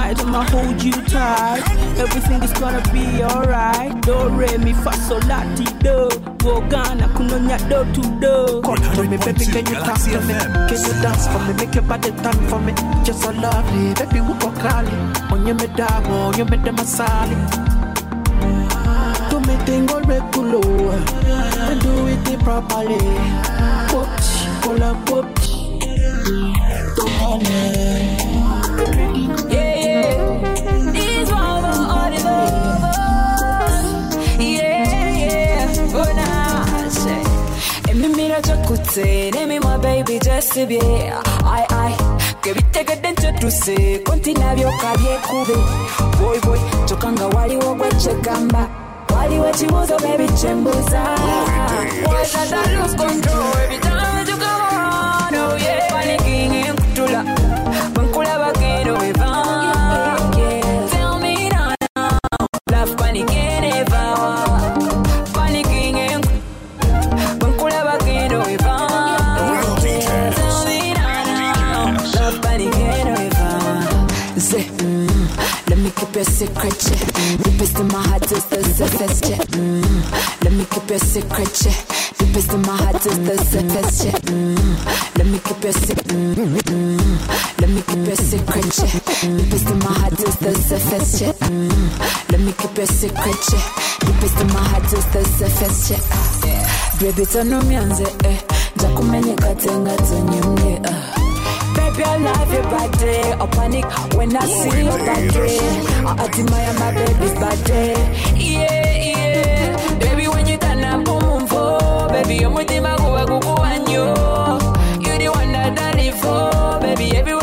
Tonight 0.00 0.20
I'ma 0.24 0.44
hold 0.48 0.82
you 0.82 0.92
tight. 1.12 1.60
Everything 1.98 2.42
is 2.42 2.52
gonna 2.54 2.80
be 2.90 3.22
alright. 3.22 4.00
Do 4.00 4.30
re 4.30 4.56
mi 4.56 4.72
fa 4.72 4.92
sol 4.94 5.20
la 5.28 5.44
ti 5.54 5.66
do. 5.84 6.08
Go 6.38 6.62
Ghana 6.70 7.06
kunonya 7.12 7.58
do 7.68 7.84
to 7.92 8.02
do. 8.18 8.62
Come 8.62 8.80
to 8.96 9.02
me, 9.04 9.18
baby, 9.18 9.44
can 9.44 9.66
you 9.66 9.76
talk 9.84 10.00
to 10.00 10.20
me? 10.24 10.34
Can 10.68 10.80
you 10.80 10.94
dance 11.04 11.26
for 11.28 11.38
me? 11.44 11.52
Make 11.52 11.74
your 11.74 11.84
body 11.84 12.12
turn 12.22 12.38
for 12.48 12.58
me. 12.60 12.72
Just 13.04 13.20
so 13.24 13.30
lovely, 13.30 13.92
baby, 13.92 14.20
we 14.22 14.32
go 14.40 14.50
cali. 14.62 14.90
On 15.32 15.46
your 15.46 15.56
medamo, 15.56 16.34
you 16.38 16.46
made 16.46 16.64
the 16.64 16.70
masali. 16.70 17.36
Do 19.28 19.38
me 19.40 19.54
tingo 19.66 20.00
regulo, 20.08 20.62
oh. 20.64 21.68
and 21.68 21.80
do 21.82 22.06
it 22.08 22.40
properly. 22.40 22.96
Put, 23.92 24.08
pull 24.62 24.82
up, 24.82 24.96
put. 25.04 25.40
Yeah, 27.42 28.19
Chakute, 38.42 39.32
nemi 39.34 39.58
my 39.58 39.76
baby 39.78 40.18
just 40.18 40.52
to 40.54 40.66
be. 40.66 40.78
I, 40.80 41.66
I. 41.70 41.96
Que 42.42 42.52
viste 42.54 42.84
que 42.86 42.96
dentro 42.96 43.30
tu 43.38 43.50
se 43.50 43.98
kontina 44.04 44.54
byoka 44.54 44.92
byekube 44.98 45.56
boy 46.18 46.40
boy 46.40 46.58
chokanga 46.86 47.26
waliwo 47.26 47.74
gwechegamba 47.74 48.66
waliwo 49.14 49.46
ekibuuzo 49.48 49.96
bebikyembuza 49.98 51.02
Was 52.06 52.32
that 52.50 53.99
keep 76.00 76.14
your 76.14 76.24
secret, 76.24 76.80
yeah. 76.90 77.36
Deepest 77.44 77.78
in 77.78 77.88
my 77.88 78.02
heart 78.08 78.32
is 78.32 78.44
the 78.46 78.62
surface, 78.64 79.20
yeah. 79.28 79.36
Mm, 79.52 80.44
let 80.44 80.52
me 80.52 80.64
keep 80.70 80.88
your 80.88 80.98
secret, 80.98 81.52
yeah. 81.64 81.76
Deepest 82.18 82.52
in 82.52 82.62
my 82.62 82.76
heart 82.76 83.04
is 83.06 83.18
the 83.18 83.36
surface, 83.44 84.04
yeah. 84.04 84.12
Mm, 84.32 85.18
let 85.18 85.26
me 85.26 85.38
keep 85.44 85.62
your 85.62 85.72
secret, 85.72 86.06
mm, 86.06 87.60
let 87.60 87.68
me 87.70 87.82
keep 87.82 88.06
your 88.06 88.16
secret, 88.16 88.72
yeah. 88.80 89.36
Deepest 89.36 89.68
in 89.70 89.78
my 89.80 89.92
heart 90.00 90.20
is 90.20 90.36
the 90.36 90.52
surface, 90.54 91.20
yeah. 91.20 91.32
Mm, 91.32 92.32
let 92.32 92.40
me 92.40 92.52
keep 92.56 92.76
your 92.76 92.86
secret, 92.86 93.40
yeah. 93.52 93.64
Deepest 94.00 94.40
in 94.40 94.46
my 94.48 94.64
heart 94.72 94.92
is 94.92 95.06
the 95.12 95.22
surface, 95.36 95.90
yeah. 95.90 97.00
Baby, 97.00 97.24
turn 97.26 97.52
on 97.52 97.68
me 97.68 97.74
and 97.76 97.94
say, 97.94 98.12
eh. 98.24 98.38
Jakumenyeka 98.76 99.54
tenga 99.54 99.96
tenyumye, 99.96 100.80
uh. 100.88 101.29
Baby, 101.92 102.04
I 102.04 102.16
love 102.18 102.52
your 102.52 102.62
body. 102.62 103.16
I 103.42 103.46
panic 103.46 103.84
when 104.14 104.36
I 104.36 104.46
see 104.46 104.84
your 104.84 104.98
body. 104.98 105.58
I 106.06 106.24
admire 106.24 106.74
my 106.78 106.92
baby's 106.94 107.34
body. 107.34 107.94
Yeah, 108.38 108.96
yeah. 108.96 109.98
Baby, 109.98 110.28
when 110.28 110.46
you 110.46 110.56
turn 110.56 110.84
up, 110.84 111.04
boom, 111.04 111.46
boom, 111.46 112.08
baby, 112.12 112.36
you're 112.36 112.50
with 112.50 112.70
him, 112.70 112.86
I 112.86 112.96
go, 112.96 113.14
I 113.14 113.24
go, 113.26 113.40
go, 113.40 113.56
and 113.62 113.88
you. 113.88 114.06
You 115.04 115.18
the 115.18 115.28
one 115.34 115.52
that 115.52 115.78
I 115.78 115.92
live 116.00 116.18
for. 116.20 116.80
Baby, 116.80 117.16
everywhere 117.16 117.39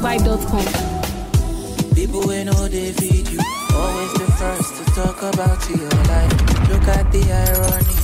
from 0.00 0.18
topcityvibe.com. 0.18 1.94
People 1.94 2.20
we 2.26 2.44
know 2.44 2.68
they 2.68 2.92
feed 2.92 3.28
you. 3.28 3.40
Always 3.74 4.12
the 4.14 4.26
first 4.38 4.76
to 4.76 4.84
talk 4.94 5.22
about 5.22 5.68
your 5.70 5.88
life. 5.88 6.32
Look 6.68 6.88
at 6.88 7.10
the 7.12 7.22
irony. 7.32 7.94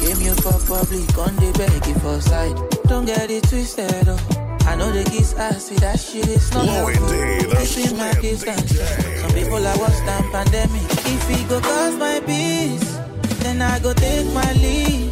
Came 0.00 0.20
you 0.24 0.34
for 0.36 0.58
public 0.66 1.18
on 1.18 1.36
the 1.36 1.52
beg 1.58 1.86
you 1.86 1.94
for 2.00 2.20
side. 2.20 2.56
Don't 2.84 3.04
get 3.06 3.30
it 3.30 3.44
twisted, 3.44 4.08
oh. 4.08 4.18
I 4.66 4.76
know 4.76 4.92
the 4.92 5.04
kiss 5.04 5.34
ass, 5.34 5.64
see 5.66 5.76
that 5.76 5.98
shit 5.98 6.28
is 6.28 6.52
not 6.52 6.64
oh, 6.64 6.66
Low 6.66 6.88
indeed, 6.88 7.50
the 7.50 7.56
Keeping 7.66 7.96
my 7.98 8.12
distance. 8.20 8.78
Some 9.20 9.32
people 9.32 9.66
are 9.66 9.78
worse 9.78 10.00
than 10.00 10.30
pandemic. 10.30 10.82
If 10.90 11.30
it 11.30 11.48
go 11.48 11.60
cause 11.60 11.96
my 11.96 12.20
peace, 12.20 12.98
then 13.42 13.62
I 13.62 13.78
go 13.80 13.92
take 13.94 14.32
my 14.32 14.52
leave. 14.54 15.10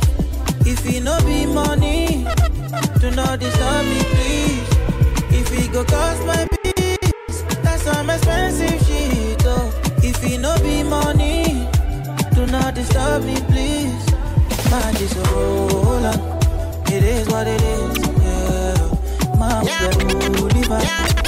If 0.66 0.87
it 0.87 1.03
no 1.03 1.18
be 1.24 1.46
money, 1.46 2.27
do 3.01 3.11
not 3.11 3.40
disturb 3.40 3.87
me, 3.87 4.01
please. 4.14 4.67
If 5.50 5.64
it 5.64 5.72
go 5.72 5.82
cost 5.82 6.22
my 6.26 6.46
peace, 6.62 7.42
that's 7.62 7.82
some 7.82 8.11
expensive 8.11 8.87
shit, 8.87 9.42
oh. 9.46 9.72
If 10.02 10.22
it 10.22 10.40
no 10.40 10.54
be 10.62 10.82
money, 10.82 11.66
do 12.34 12.44
not 12.46 12.74
disturb 12.74 13.24
me, 13.24 13.37
please. 13.48 14.04
My 14.70 14.90
is 15.00 15.16
a 15.16 15.22
roller. 15.32 16.12
It 16.88 17.02
is 17.02 17.28
what 17.28 17.46
it 17.46 17.62
is. 17.62 17.98
Yeah. 18.22 19.37
Mama, 19.38 19.64
yeah. 19.64 20.82
yeah. 20.82 21.27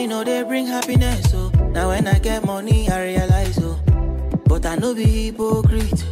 Money 0.00 0.08
no 0.08 0.24
they 0.24 0.42
bring 0.44 0.66
happiness, 0.66 1.26
oh. 1.34 1.50
Now 1.74 1.88
when 1.90 2.06
I 2.08 2.18
get 2.18 2.42
money, 2.46 2.88
I 2.88 3.04
realize, 3.04 3.58
oh. 3.62 3.78
But 4.46 4.64
I 4.64 4.76
no 4.76 4.94
be 4.94 5.04
hypocrite. 5.04 6.02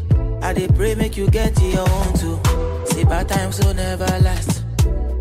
I 0.43 0.53
dey 0.53 0.69
pray 0.69 0.95
make 0.95 1.17
you 1.17 1.27
get 1.31 1.59
your 1.63 1.89
own 1.89 2.13
too. 2.13 2.39
See 2.85 3.05
bad 3.05 3.31
times 3.31 3.59
will 3.65 3.73
never 3.73 4.05
last. 4.21 4.63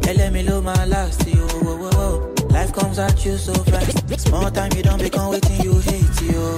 Hey, 0.03 0.15
let 0.15 0.34
me 0.34 0.43
low 0.43 0.62
my 0.62 0.84
last, 0.84 1.25
yo. 1.25 1.47
Whoa, 1.47 1.77
whoa. 1.77 2.36
Life 2.49 2.73
comes 2.73 2.99
at 2.99 3.23
you 3.25 3.38
so 3.38 3.53
fast. 3.53 4.19
Small 4.19 4.51
time 4.51 4.73
you 4.75 4.84
don't 4.84 5.01
become 5.01 5.32
waiting 5.32 5.62
you 5.62 5.80
hate, 5.80 6.21
yo. 6.23 6.58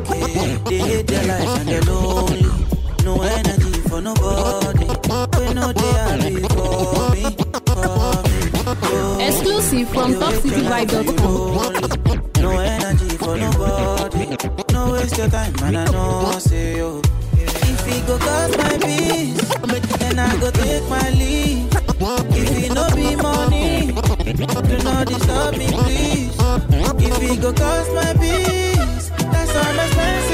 Okay, 0.00 0.56
they 0.68 0.78
hate 0.78 1.06
their 1.06 1.24
life 1.24 1.60
and 1.60 1.68
they're 1.68 1.82
lonely. 1.82 2.42
No 3.04 3.22
energy 3.22 3.80
for 3.88 4.00
nobody. 4.00 4.88
We 5.38 5.54
know 5.54 5.72
they 5.72 6.48
for 6.48 7.10
me. 7.14 7.63
Exclusive 9.20 9.88
from 9.90 10.14
TopCityVibe.com. 10.14 12.42
No 12.42 12.50
energy 12.58 13.16
for 13.16 13.36
nobody. 13.36 14.36
No 14.72 14.92
waste 14.92 15.16
your 15.16 15.28
time, 15.28 15.52
man. 15.60 15.76
I 15.76 15.84
know, 15.86 16.32
say 16.38 16.76
yo. 16.78 17.00
If 17.36 17.86
it 17.86 18.06
go 18.06 18.18
cost 18.18 18.58
my 18.58 18.76
peace, 18.78 19.48
then 19.98 20.18
I 20.18 20.36
go 20.40 20.50
take 20.50 20.88
my 20.88 21.10
leave. 21.10 21.70
If 22.36 22.50
it 22.64 22.72
no 22.74 22.88
be 22.94 23.14
money, 23.16 23.92
do 23.92 24.76
not 24.84 25.06
disturb 25.06 25.56
me, 25.56 25.66
please. 25.68 26.36
If 27.06 27.22
it 27.22 27.40
go 27.40 27.52
cost 27.52 27.92
my 27.92 28.12
peace, 28.14 29.10
that's 29.10 29.52
some 29.52 29.78
expensive 29.78 30.33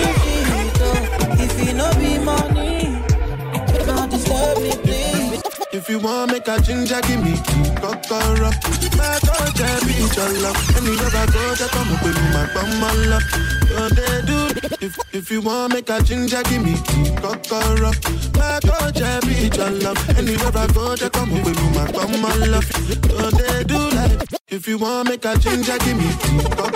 you 5.91 5.99
want 5.99 6.31
make 6.31 6.47
a 6.47 6.61
ginger, 6.61 7.01
give 7.03 7.23
me 7.23 7.33
key, 7.33 7.71
kokoro. 7.83 8.51
My 8.97 9.19
culture 9.27 9.87
be 9.87 9.95
your 9.99 10.31
love. 10.43 10.59
Anywhere 10.77 11.11
I 11.15 11.27
go, 11.27 11.55
they 11.55 11.69
come 11.69 11.93
up 11.93 12.03
with 12.05 12.19
my 12.33 12.47
bum, 12.55 12.81
my 12.81 12.93
love. 13.11 13.23
So 13.69 13.89
they 13.89 14.23
do. 14.27 14.39
If 14.87 14.97
if 15.13 15.31
you 15.31 15.41
want 15.41 15.73
make 15.75 15.91
a 15.91 16.01
ginger, 16.03 16.43
give 16.45 16.63
me 16.65 16.75
key, 16.87 17.11
kokoro. 17.21 17.91
My 18.37 18.61
culture 18.61 19.21
be 19.27 19.51
your 19.57 19.71
love. 19.83 19.99
Anywhere 20.19 20.53
I 20.55 20.67
go, 20.69 20.95
they 20.97 21.11
come 21.11 21.33
up 21.35 21.45
with 21.45 21.61
my 21.75 21.91
bum, 21.93 22.21
my 22.23 22.35
love. 22.47 22.65
So 22.65 23.31
they 23.31 23.65
do 23.65 23.79
like. 23.91 24.40
If 24.53 24.67
you 24.67 24.79
want 24.79 25.09
make 25.09 25.25
a 25.25 25.39
ginger, 25.39 25.79
give 25.79 25.97
me 25.97 26.11
key, 26.19 26.43
kokoro. 26.57 26.73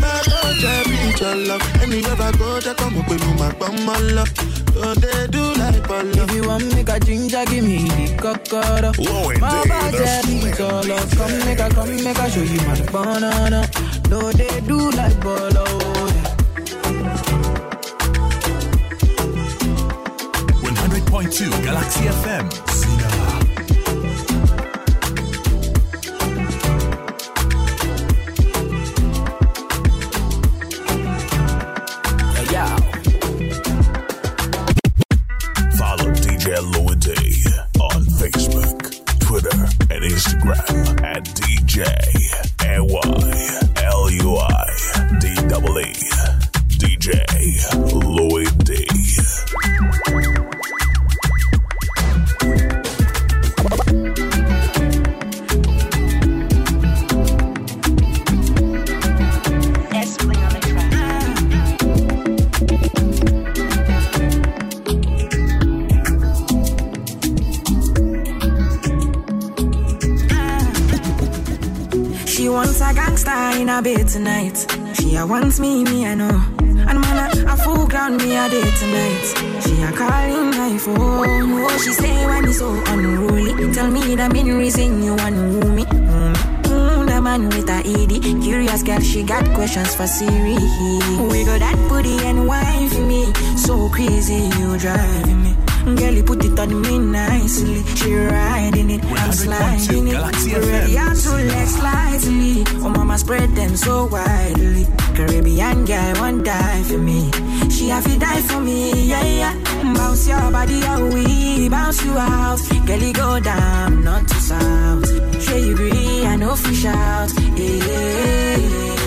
My 0.00 0.06
eh, 0.14 0.22
culture 0.30 0.66
eh, 0.68 0.84
be 0.84 0.94
eh, 0.94 1.16
your 1.18 1.34
love. 1.48 1.82
Anywhere 1.82 2.14
I 2.22 2.30
go, 2.38 2.60
they 2.60 2.74
come 2.74 2.96
up 2.98 3.08
with 3.08 3.38
my 3.38 3.52
bum, 3.54 3.84
my 3.84 3.98
love. 3.98 4.30
So 4.74 4.94
they 4.94 5.26
do 5.26 5.42
like 5.54 5.88
love. 5.88 6.30
If 6.30 6.34
you 6.36 6.46
want 6.46 6.72
make 6.76 6.88
a 6.88 7.00
ginger, 7.00 7.44
give 7.46 7.64
me 7.64 7.82
the 7.82 8.16
cocoa. 8.16 8.92
My 9.40 9.66
body 9.66 9.98
beat 10.40 10.60
all 10.60 10.92
up. 10.92 11.10
Come 11.16 11.38
make 11.40 11.58
a, 11.58 11.68
come 11.68 11.96
make 12.04 12.16
a 12.16 12.30
show 12.30 12.42
you 12.42 12.60
my 12.60 12.80
banana. 12.92 13.68
No, 14.08 14.30
they 14.30 14.60
do 14.60 14.90
like 14.92 15.20
bolo. 15.20 15.64
100.2 20.62 21.64
Galaxy 21.64 22.04
FM. 22.04 22.77
And 40.02 40.12
Instagram 40.12 41.02
at 41.02 41.24
DJ 41.24 41.84
L-U-I 43.82 45.18
D-E-E. 45.20 45.94
DJ 46.78 47.26
Louis 48.04 48.47
in 73.58 73.68
a 73.68 73.82
bed 73.82 74.06
tonight. 74.06 74.56
She 74.94 75.16
a 75.16 75.26
wants 75.26 75.58
me, 75.58 75.84
me 75.84 76.06
I 76.06 76.14
know. 76.14 76.42
And 76.60 77.00
man, 77.00 77.36
a, 77.36 77.52
a 77.52 77.56
full 77.56 77.86
ground 77.86 78.18
me 78.18 78.36
a 78.36 78.48
day 78.48 78.70
tonight. 78.80 79.24
She 79.62 79.82
a 79.82 79.90
calling 79.92 80.50
my 80.50 80.78
phone. 80.78 80.96
Oh, 80.96 81.78
she 81.78 81.92
say 81.92 82.26
when 82.26 82.44
it's 82.44 82.58
so 82.58 82.70
unruly. 82.86 83.72
Tell 83.74 83.90
me 83.90 84.14
the 84.14 84.28
main 84.30 84.56
reason 84.56 85.02
you 85.02 85.14
want 85.16 85.36
me. 85.76 85.84
Mm. 85.84 87.06
The 87.08 87.20
man 87.20 87.48
with 87.48 87.68
a 87.68 87.78
ED. 87.84 88.42
Curious 88.42 88.82
girl, 88.82 89.00
she 89.00 89.22
got 89.24 89.44
questions 89.54 89.94
for 89.94 90.06
Siri. 90.06 90.54
We 91.30 91.44
got 91.44 91.60
that 91.60 91.76
booty 91.88 92.18
and 92.24 92.46
for 92.92 93.00
me. 93.00 93.32
So 93.56 93.88
crazy, 93.88 94.50
you 94.58 94.78
driving 94.78 95.42
me. 95.42 95.67
Girl, 95.84 96.14
you 96.14 96.22
put 96.22 96.44
it 96.44 96.58
on 96.58 96.80
me 96.82 96.98
nicely. 96.98 97.82
She 97.96 98.14
riding 98.14 98.90
it, 98.90 99.04
I'm 99.04 99.32
sliding 99.32 100.08
it. 100.08 100.14
Ready 100.14 100.98
out 100.98 101.16
to 101.16 101.30
legs 101.30 101.74
slightly. 101.76 102.64
Oh, 102.82 102.88
mama 102.90 103.18
spread 103.18 103.50
them 103.54 103.76
so 103.76 104.06
widely. 104.06 104.86
Caribbean 105.14 105.84
girl 105.84 106.14
won't 106.20 106.44
die 106.44 106.82
for 106.84 106.98
me. 106.98 107.30
She 107.70 107.88
have 107.88 108.04
to 108.04 108.18
die 108.18 108.42
for 108.42 108.60
me, 108.60 109.08
yeah, 109.08 109.24
yeah. 109.24 109.54
Bounce 109.94 110.28
your 110.28 110.50
body 110.50 110.80
away, 110.82 111.68
bounce 111.68 112.04
you 112.04 112.12
out. 112.16 112.60
Girl, 112.86 112.98
you 113.00 113.12
go 113.12 113.40
down, 113.40 114.04
not 114.04 114.26
to 114.28 114.34
south. 114.34 115.42
Sure 115.42 115.58
you 115.58 115.72
agree, 115.72 116.26
I 116.26 116.36
know 116.36 116.54
fish 116.56 116.84
out. 116.84 117.30
Yeah, 117.56 118.97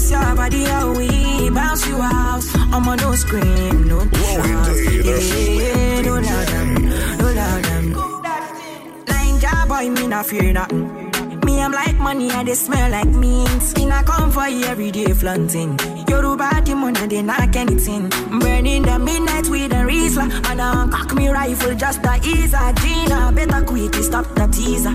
bounce 0.00 0.10
your 0.10 0.34
body 0.34 0.64
away, 0.64 1.50
bounce 1.50 1.86
you 1.86 1.96
out. 2.00 2.42
I'm 2.72 2.88
on 2.88 2.96
no 2.98 3.14
scream, 3.14 3.88
no 3.88 4.00
shout. 4.00 4.76
Yeah, 5.04 6.00
no 6.02 6.14
loud 6.14 6.48
them, 6.48 6.74
no 7.18 7.32
loud 7.32 7.64
them. 7.64 9.40
Job 9.40 9.68
boy, 9.68 9.90
me 9.90 10.06
not 10.06 10.26
fear 10.26 10.52
nothing. 10.52 11.10
Me, 11.44 11.60
I'm 11.60 11.72
like 11.72 11.96
money 11.96 12.30
and 12.30 12.48
they 12.48 12.54
smell 12.54 12.90
like 12.90 13.08
means. 13.08 13.74
Me 13.76 13.86
not 13.86 14.06
come 14.06 14.30
for 14.30 14.48
you 14.48 14.64
every 14.66 14.90
day 14.90 15.12
flaunting. 15.12 15.78
Yoruba 16.08 16.62
the 16.64 16.74
money 16.74 17.06
they 17.06 17.22
knock 17.22 17.56
anything. 17.56 18.08
Burning 18.40 18.82
the 18.82 18.98
midnight 18.98 19.48
with 19.48 19.72
a 19.72 19.76
Riesler. 19.76 20.30
And 20.50 20.60
I 20.60 20.88
cock 20.90 21.14
me 21.14 21.28
rifle 21.28 21.74
just 21.74 22.02
to 22.02 22.20
ease 22.22 22.52
a 22.52 22.72
Gina. 22.74 23.32
Better 23.32 23.64
quickly 23.64 24.02
stop 24.02 24.26
the 24.34 24.46
teaser. 24.46 24.92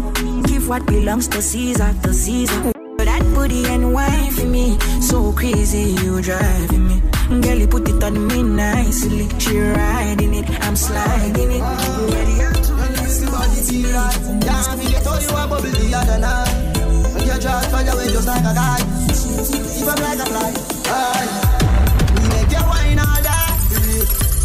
Give 0.47 0.67
what 0.67 0.85
belongs 0.85 1.27
to 1.29 1.41
Caesar, 1.41 1.93
to 2.03 2.13
Caesar. 2.13 2.74
Booty 3.45 3.63
and 3.67 3.93
wine 3.93 4.31
for 4.31 4.47
me. 4.47 4.75
So 4.99 5.31
crazy, 5.31 5.93
you 6.01 6.19
driving 6.19 6.87
me. 6.87 6.97
Girl, 7.41 7.57
you 7.59 7.67
put 7.67 7.87
it 7.87 8.03
on 8.03 8.25
me 8.25 8.41
nicely. 8.41 9.29
She 9.37 9.59
riding 9.59 10.33
it, 10.33 10.49
I'm 10.65 10.75
sliding 10.75 11.51
it. 11.51 11.61
Ready 11.61 12.41
up 12.41 12.57
to 12.65 12.73
Yeah, 13.77 14.75
me 14.75 14.85
get 14.89 15.05
all 15.05 15.21
you 15.21 15.29
a 15.29 15.45
bubble 15.45 15.61
the 15.61 15.93
other 15.93 16.17
night. 16.17 16.73
When 17.13 17.27
you 17.27 17.37
just 17.39 17.69
find 17.69 17.85
your 17.85 17.95
way 17.97 18.09
just 18.09 18.25
like 18.25 18.41
a 18.41 18.53
guy. 18.57 18.81
If 19.13 19.89
I'm 19.93 20.01
like 20.01 20.17
a 20.17 20.25
fly, 20.25 20.49
aye. 20.89 21.29
Me 22.17 22.25
make 22.33 22.49
you 22.49 22.65
wine 22.65 22.97
all 22.97 23.21
day. 23.21 23.45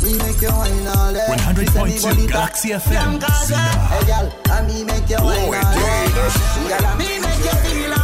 Me 0.05 0.13
make 0.21 0.43
you 0.45 0.53
wine 0.53 0.87
all 0.93 1.13
day. 1.15 1.25
100.2 1.41 2.29
Galaxy 2.29 2.69
FM. 2.77 3.17
Sina. 3.47 3.61
Eh? 3.61 3.79
Hey, 3.97 4.05
girl, 4.05 4.29
and 4.51 4.67
me 4.69 4.85
make 4.85 5.09
you 5.09 5.25
wine 5.25 5.49
oh, 5.49 5.57
all 5.57 5.73
day. 5.73 6.69
Girl, 6.69 6.85
and 6.85 6.99
me 6.99 7.09
make 7.17 7.45
you 7.49 7.57
feel 7.65 7.95
on 7.95 8.00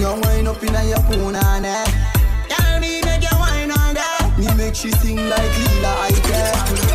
You 0.00 0.06
wine 0.06 0.46
up 0.46 0.62
in 0.62 0.72
your 0.88 0.98
on 1.36 1.64
it. 1.66 1.88
Girl, 2.48 2.80
me 2.80 3.02
make 3.02 3.20
you 3.20 3.36
wine 3.38 3.70
all 3.70 3.92
day. 3.92 4.30
Me 4.38 4.46
make 4.56 4.74
she 4.74 4.90
sing 4.92 5.28
like 5.28 5.58
Lila 5.58 5.92
I 6.00 6.10
Girl, 6.24 6.89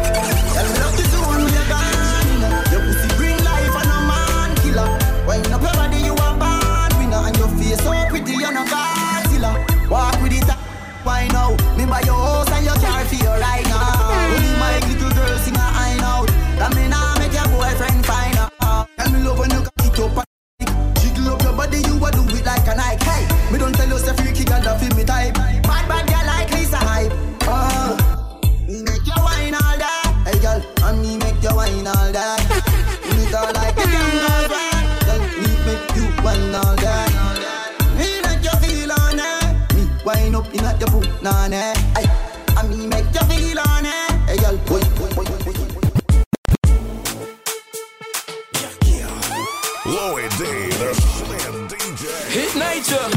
Hit 52.29 52.55
nature. 52.55 53.07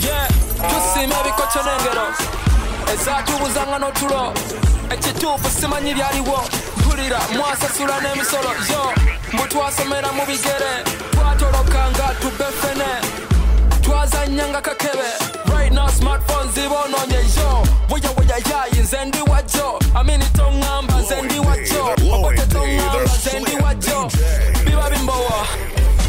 Yeah, 0.00 0.28
tusima 0.68 1.14
ebikoco 1.20 1.60
n'engero 1.66 2.06
ezaatubuuzanga 2.92 3.78
n'otulo 3.78 4.32
ekituufu 4.90 5.50
simanyi 5.60 5.94
byaliwo 5.94 6.38
mpulira 6.76 7.20
mwasasula 7.36 8.00
n'emisolo 8.00 8.50
yo 8.72 8.82
mbu 9.32 9.42
twasomera 9.48 10.12
mu 10.12 10.26
bigere 10.26 10.72
twatolokanga 11.12 12.14
tube 12.20 12.44
fene 12.60 12.90
twazanyanga 13.82 14.60
kakebe 14.60 15.08
right 15.54 15.72
now 15.72 15.88
smartphone 15.88 16.50
ziboononye 16.52 17.20
yo 17.36 17.66
buya 17.88 18.10
buya 18.16 18.36
yayi 18.50 18.80
nze 18.82 19.04
ndi 19.04 19.18
wajjo 19.30 19.78
amini 19.94 20.24
toŋŋamba 20.36 20.94
nze 21.00 21.22
ndi 21.22 21.38
wajjo 21.38 21.84
obote 22.22 22.46
toŋŋamba 22.52 23.02
nze 23.04 23.40
ndi 23.40 23.56
wajjo 23.64 24.08
biba 24.64 24.90
bimbowa 24.90 25.46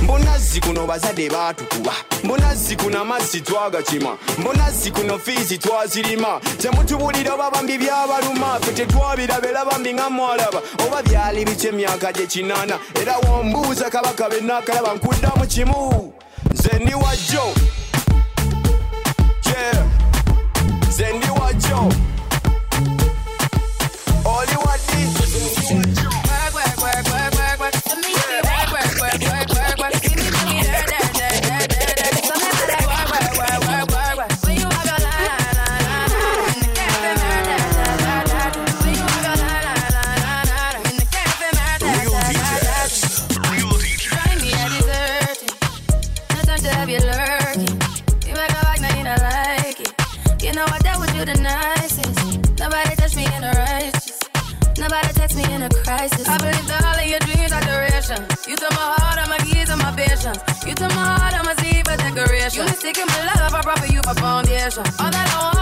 mbonazzi 0.01 0.61
kuno 0.61 0.85
bazadde 0.87 1.29
baatukuba 1.29 1.93
mbonazzi 2.23 2.75
kuno 2.75 3.01
amazzi 3.01 3.41
twagakima 3.41 4.17
mbonazzi 4.37 4.91
kuno 4.91 5.19
fiizi 5.19 5.57
twazirima. 5.57 6.39
Temutubulira 6.61 7.33
oba 7.33 7.51
bambi 7.51 7.77
byabaluma 7.77 8.59
fe 8.61 8.71
tetwabiraba 8.71 9.47
era 9.49 9.65
bambi 9.65 9.93
nga 9.93 10.09
mwalaba 10.09 10.61
oba 10.87 11.01
byali 11.03 11.45
biki 11.45 11.67
emyaka 11.67 12.11
gye 12.13 12.27
kinaana 12.27 12.79
era 13.01 13.17
wombuuza 13.17 13.89
kabaka 13.89 14.29
benaakalaba 14.29 14.93
nkuddamu 14.93 15.47
kimu. 15.47 16.13
Nze 16.53 16.79
ndi 16.79 16.93
wajjo 16.93 17.43
Yeah. 19.53 19.85
nze 20.87 21.13
ndi 21.13 21.27
wajjo 21.41 21.89
crisis. 56.09 56.27
I 56.27 56.37
believe 56.37 56.67
that 56.67 56.83
all 56.83 56.99
of 56.99 57.07
your 57.07 57.19
dreams 57.19 57.51
are 57.51 57.63
duration. 57.63 58.19
You 58.47 58.55
took 58.57 58.71
my 58.71 58.87
heart, 58.95 59.17
all 59.21 59.29
my 59.29 59.39
keys, 59.45 59.69
and 59.69 59.81
my 59.81 59.91
patience. 59.95 60.39
You 60.67 60.75
took 60.75 60.91
my 60.95 61.05
heart, 61.15 61.33
all 61.37 61.45
my 61.45 61.55
sleep, 61.55 61.87
a 61.87 61.95
decoration. 61.97 62.59
You 62.59 62.65
mistaken 62.65 63.05
my 63.07 63.19
love, 63.27 63.53
I 63.53 63.61
brought 63.61 63.79
for 63.79 63.91
you 63.93 64.01
for 64.03 64.15
foundation. 64.15 64.83
All 64.99 65.11
that 65.11 65.27
I 65.31 65.37
wanted 65.39 65.52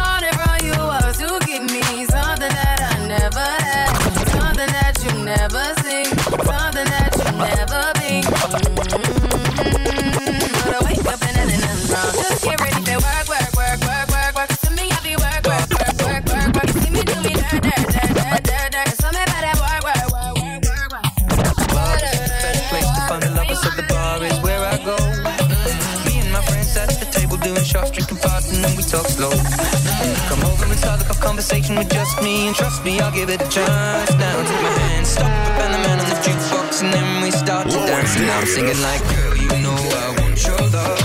conversation 32.21 32.23
me, 32.23 32.47
and 32.47 32.55
trust 32.55 32.83
me, 32.83 32.99
I'll 32.99 33.11
give 33.11 33.29
it 33.29 33.41
a 33.41 33.49
chance. 33.49 34.11
Now 34.15 34.43
take 34.43 34.61
my 34.61 34.69
hand, 34.69 35.07
stop, 35.07 35.27
and 35.27 35.73
the 35.73 35.77
man 35.79 35.99
on 35.99 36.09
the 36.09 36.15
jukebox, 36.15 36.83
and 36.83 36.93
then 36.93 37.23
we 37.23 37.31
start 37.31 37.69
to 37.69 37.77
dance. 37.77 38.15
And 38.15 38.29
I'm 38.29 38.45
singing 38.45 38.81
like, 38.81 39.01
girl, 39.09 39.37
you 39.37 39.49
know 39.63 39.75
I 39.75 40.15
want. 40.19 40.43
Your 40.43 40.57
love 40.69 41.00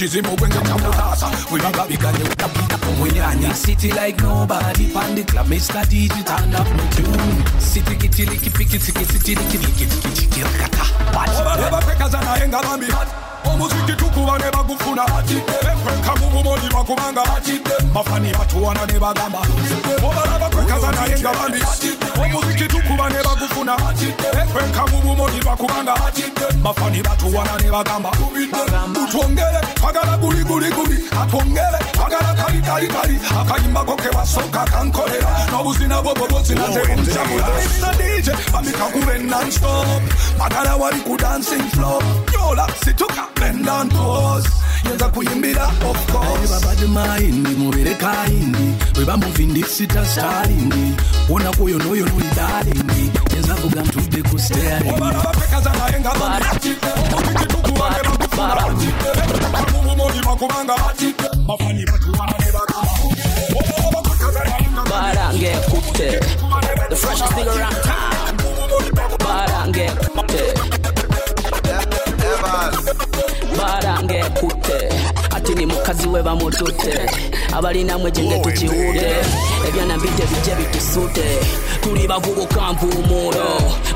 kunkobefe 0.00 0.22
ku 0.22 0.30
kizimu 0.30 0.36
gwenge 0.36 0.58
kyamutaasa 0.58 1.30
webaga 1.52 1.84
biganye 1.86 2.24
omwenyanya 2.88 3.54
city 3.54 3.92
like 3.92 4.22
nobody 4.22 4.88
pan 4.92 5.14
the 5.14 5.24
club 5.24 5.46
Mr. 5.46 5.84
DJ 5.84 6.24
turn 6.24 6.54
up 6.54 6.66
my 6.76 6.86
tune 6.90 7.60
city 7.60 7.96
kitiliki 7.96 8.50
pikitiki 8.50 9.04
city 9.04 9.34
liki 9.34 9.58
pikitiki 9.58 10.40
kata 10.40 10.84
obaleba 11.40 11.82
kwekaza 11.82 12.20
naye 12.20 12.48
nga 12.48 12.62
bambi 12.62 12.86
omuziki 13.44 13.92
tukuba 13.92 14.38
ne 14.38 14.50
bagufuna 14.50 15.04
efenka 15.04 16.16
mu 16.20 16.30
bumoli 16.30 16.68
bakubanga 16.72 17.22
bafani 17.94 18.32
batuwana 18.32 18.86
ne 18.86 18.98
bagamba 18.98 19.38
obalaba 20.02 20.48
kwekaza 20.50 20.92
naye 20.92 21.20
nga 21.20 21.32
bambi 21.32 21.60
omuziki 22.22 22.64
tukuba 22.68 23.08
ne 23.08 23.22
bagufuna 23.22 23.76
efenka 24.32 24.86
mu 24.90 25.00
bumoli 25.02 25.40
bakubanga 25.44 25.94
bafani 26.72 27.02
batuwana 27.02 27.56
ne 27.62 27.70
bagamba 27.70 28.10
tutwongere 28.94 29.60
twagala 29.74 30.16
guli 30.18 30.44
guli 30.44 30.70
guli. 30.70 30.96
Atwongere 31.20 31.78
twagala 31.92 32.34
kali 32.34 32.60
kali 32.62 32.86
kali. 32.88 33.18
Akayimbako 33.40 33.96
ke 33.96 34.10
basooka 34.14 34.64
kankolera 34.70 35.46
n'obuzina 35.50 36.02
bwo 36.02 36.14
bwo 36.14 36.26
bwozinaze 36.28 36.80
onjabula 36.80 37.48
Mr. 37.58 37.92
DJ 37.98 38.28
bamikakube 38.52 39.18
non-stop. 39.18 40.02
Bagala 40.38 40.76
wali 40.76 41.00
ku 41.00 41.16
dancing 41.16 41.66
floor. 41.74 42.02
Nyola 42.32 42.66
situka 42.84 43.26
bend 43.34 43.68
and 43.68 43.90
pause 43.90 44.48
yenza 44.84 45.08
kuyimbira 45.08 45.66
of 45.90 45.98
course. 46.12 46.50
Babadi 46.50 46.86
mayindi 46.86 47.50
mubere 47.58 47.94
kayindi 47.94 48.74
bwe 48.94 49.04
bamuvindi 49.04 49.62
sita 49.64 50.06
stalindi 50.06 50.94
wona 51.28 51.50
kuyo 51.52 51.78
noyo 51.78 52.06
nuli 52.06 52.30
dalindi 52.36 53.10
yenza 53.34 53.54
vuga 53.54 53.82
the 66.90 66.96
freshest 66.96 67.32
nigga 67.32 67.56
around 67.56 67.89
mukini 75.60 75.66
mukazi 75.78 76.08
we 76.08 76.22
bamututte 76.22 77.10
abalinamwe 77.52 78.10
gye 78.10 78.24
ngetukiwude 78.24 79.16
ebyanambidde 79.68 80.24
bijje 80.26 80.54
bitusute. 80.54 81.24
Tuli 81.82 82.08
bavubuka 82.08 82.72
mpumulo 82.72 83.44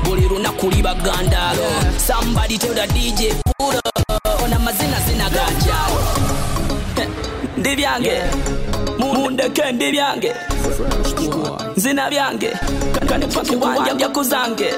buli 0.03 0.27
lunaku 0.29 0.69
liba 0.69 0.93
gandaalo 0.95 1.65
somebody 1.97 2.57
tell 2.57 2.73
the 2.73 2.87
dj 2.87 3.33
pulo 3.57 3.81
ona 4.43 4.59
mazina 4.59 4.99
zinaganjawo 5.07 5.99
ndi 7.57 7.75
byange. 7.75 8.21
Mundeke 8.99 9.71
ndi 9.71 9.91
byange. 9.91 10.33
Nzina 11.77 12.09
byange. 12.09 12.51
Kanepaki 13.09 13.55
wanja 13.55 13.93
jaku 13.93 14.23
zange 14.23 14.73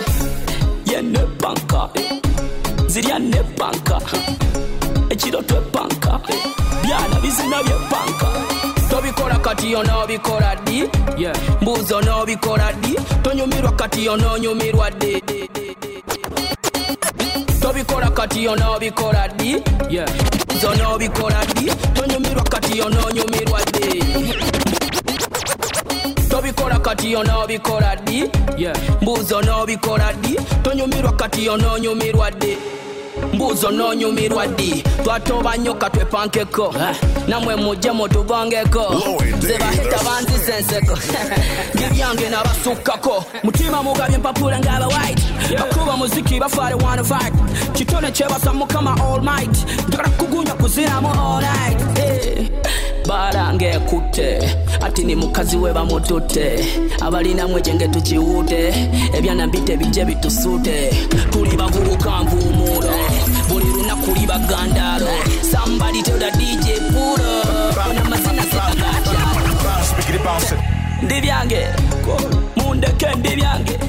yene 0.86 1.20
panka. 1.42 1.90
Zirya 2.88 3.20
ne 3.20 3.44
panka. 3.58 4.00
Ekiro 5.10 5.42
twepanka 5.42 6.20
hey. 6.28 6.67
Byana 6.88 7.20
bizina 7.22 7.64
byepanka 7.64 8.28
tobikola 8.90 9.36
kati 9.40 9.76
onobikola 9.76 10.56
ddi 10.56 10.84
mbuuzi 11.62 11.94
onobikola 11.94 12.74
ddi 12.74 12.96
tonyumirwa 13.24 13.72
kati 13.72 14.10
ononyumirwa 14.10 14.92
ddi 14.92 15.22
tobikola 17.62 18.10
kati 18.10 18.48
onobikola 18.48 19.28
ddi 19.28 19.56
mbuuzi 19.56 20.66
onobikola 20.68 21.46
ddi 21.46 21.72
tonyumirwa 21.94 22.44
kati 22.44 22.82
ononyumirwa 22.82 23.60
ddi 23.62 24.04
tobikola 26.30 26.80
kati 26.80 27.16
onobikola 27.16 27.96
ddi 27.96 28.24
mbuuzi 29.02 29.34
onobikola 29.34 30.14
ddi 30.14 30.36
tonyumirwa 30.64 31.12
kati 31.12 31.50
ononyumirwa 31.50 32.32
ddi 32.32 32.58
mbuuzi 33.34 33.66
ononyumirwa 33.66 34.48
ddi? 34.48 34.84
Twatoba 35.04 35.58
nnyo 35.58 35.74
katwepankeko 35.74 36.74
namwe 37.28 37.56
mujje 37.56 37.92
mutubongeko 37.92 39.02
nze 39.38 39.58
baheta 39.58 39.98
banzisenseko 40.04 40.98
ndibyange 41.74 42.30
nabasukkako. 42.34 43.26
Mutima 43.44 43.84
mugabye 43.84 44.16
empapula 44.16 44.60
ngaba 44.60 44.88
white. 44.88 45.22
Bakuba 45.60 45.98
muziki 45.98 46.40
bafaale 46.40 46.76
one 46.76 47.04
fight 47.04 47.34
kitone 47.74 48.12
kyebasa 48.12 48.54
mukama 48.54 48.92
all 49.02 49.22
might 49.22 49.58
njagala 49.88 50.10
kugunya 50.10 50.54
kuzinamu 50.54 51.08
all 51.08 51.42
night 51.42 51.80
baalange 53.08 53.66
ekutte 53.70 54.28
ati 54.86 55.04
ni 55.04 55.16
mukazi 55.16 55.58
we 55.58 55.74
bamututte 55.74 56.46
abalinamu 57.02 57.58
ekyenge 57.58 57.88
tukiwuute 57.88 58.60
ebyana 59.18 59.48
bite 59.48 59.78
bijje 59.78 60.06
bitusuute 60.06 60.78
tuli 61.32 61.58
bavubuka 61.58 62.12
nvuumuulo 62.24 62.94
buli 63.50 63.66
lunaku 63.66 64.12
liba 64.20 64.38
gandaalo 64.40 65.08
sambali 65.52 66.04
teuda 66.04 66.32
dj 66.32 66.66
pulo 66.94 67.32
onamazina 67.90 68.44
segagatya 68.52 69.22
ndi 71.04 71.22
byange 71.22 71.62
mundeke 72.56 73.08
ndi 73.20 73.30
byange 73.36 73.80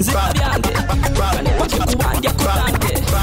nzira 0.00 0.22
byange 0.34 0.68
wakikubanja 1.60 2.30
kubanga 2.30 2.75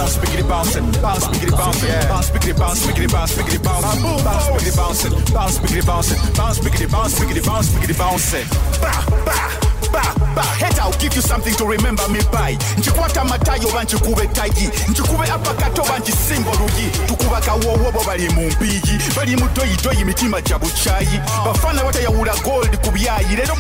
Bounce, 0.04 0.18
biggity 0.18 0.50
bouncing, 0.50 0.92
bounce, 1.02 1.28
biggity 1.28 1.52
bouncing, 1.52 1.90
bounce, 2.10 2.30
biggity 2.30 2.58
bounce, 2.58 2.86
biggity 2.86 3.10
bounce, 3.10 3.32
biggity 3.38 3.64
bounce, 3.64 4.24
bounce, 4.26 4.48
biggity 4.50 4.76
bouncing, 4.76 5.34
bounce, 5.34 5.60
biggity 5.60 5.86
bouncing, 5.86 6.34
bounce, 6.36 6.60
biggity 6.60 6.92
bounce, 6.92 7.20
biggity 7.20 7.46
bounce, 7.46 7.70
biggity 7.70 7.98
bouncing. 7.98 8.48
Bah, 8.82 9.06
bah, 9.26 9.63
bah, 9.94 10.14
bah. 10.36 10.44
Head 10.60 10.80
I'll 10.80 10.92
give 11.00 11.16
you 11.16 11.22
something 11.22 11.54
to 11.56 11.66
remember 11.66 12.08
me 12.10 12.20
by. 12.32 12.58
Nchikwata 12.78 13.24
matayo 13.24 13.68
oba 13.70 13.84
nchikube 13.84 14.28
tayi, 14.28 14.70
nchikube 14.90 15.32
apakato 15.32 15.82
oba 15.82 16.00
nchisimba 16.00 16.52
oluyi, 16.52 16.90
tukuba 17.08 17.42
kawowo 17.42 17.92
bo 17.92 18.04
bali 18.04 18.30
mu 18.30 18.48
mpigi, 18.52 18.98
bali 19.16 19.36
mu 19.36 19.48
toyi 19.50 19.76
toyi 19.78 20.04
mitima 20.06 20.42
gya 20.42 20.60
bukyayi. 20.60 21.20
Bafana 21.46 21.84
batayawula 21.84 22.34
gold 22.44 22.78
ku 22.82 22.92
byayi, 22.92 23.36
leero 23.36 23.56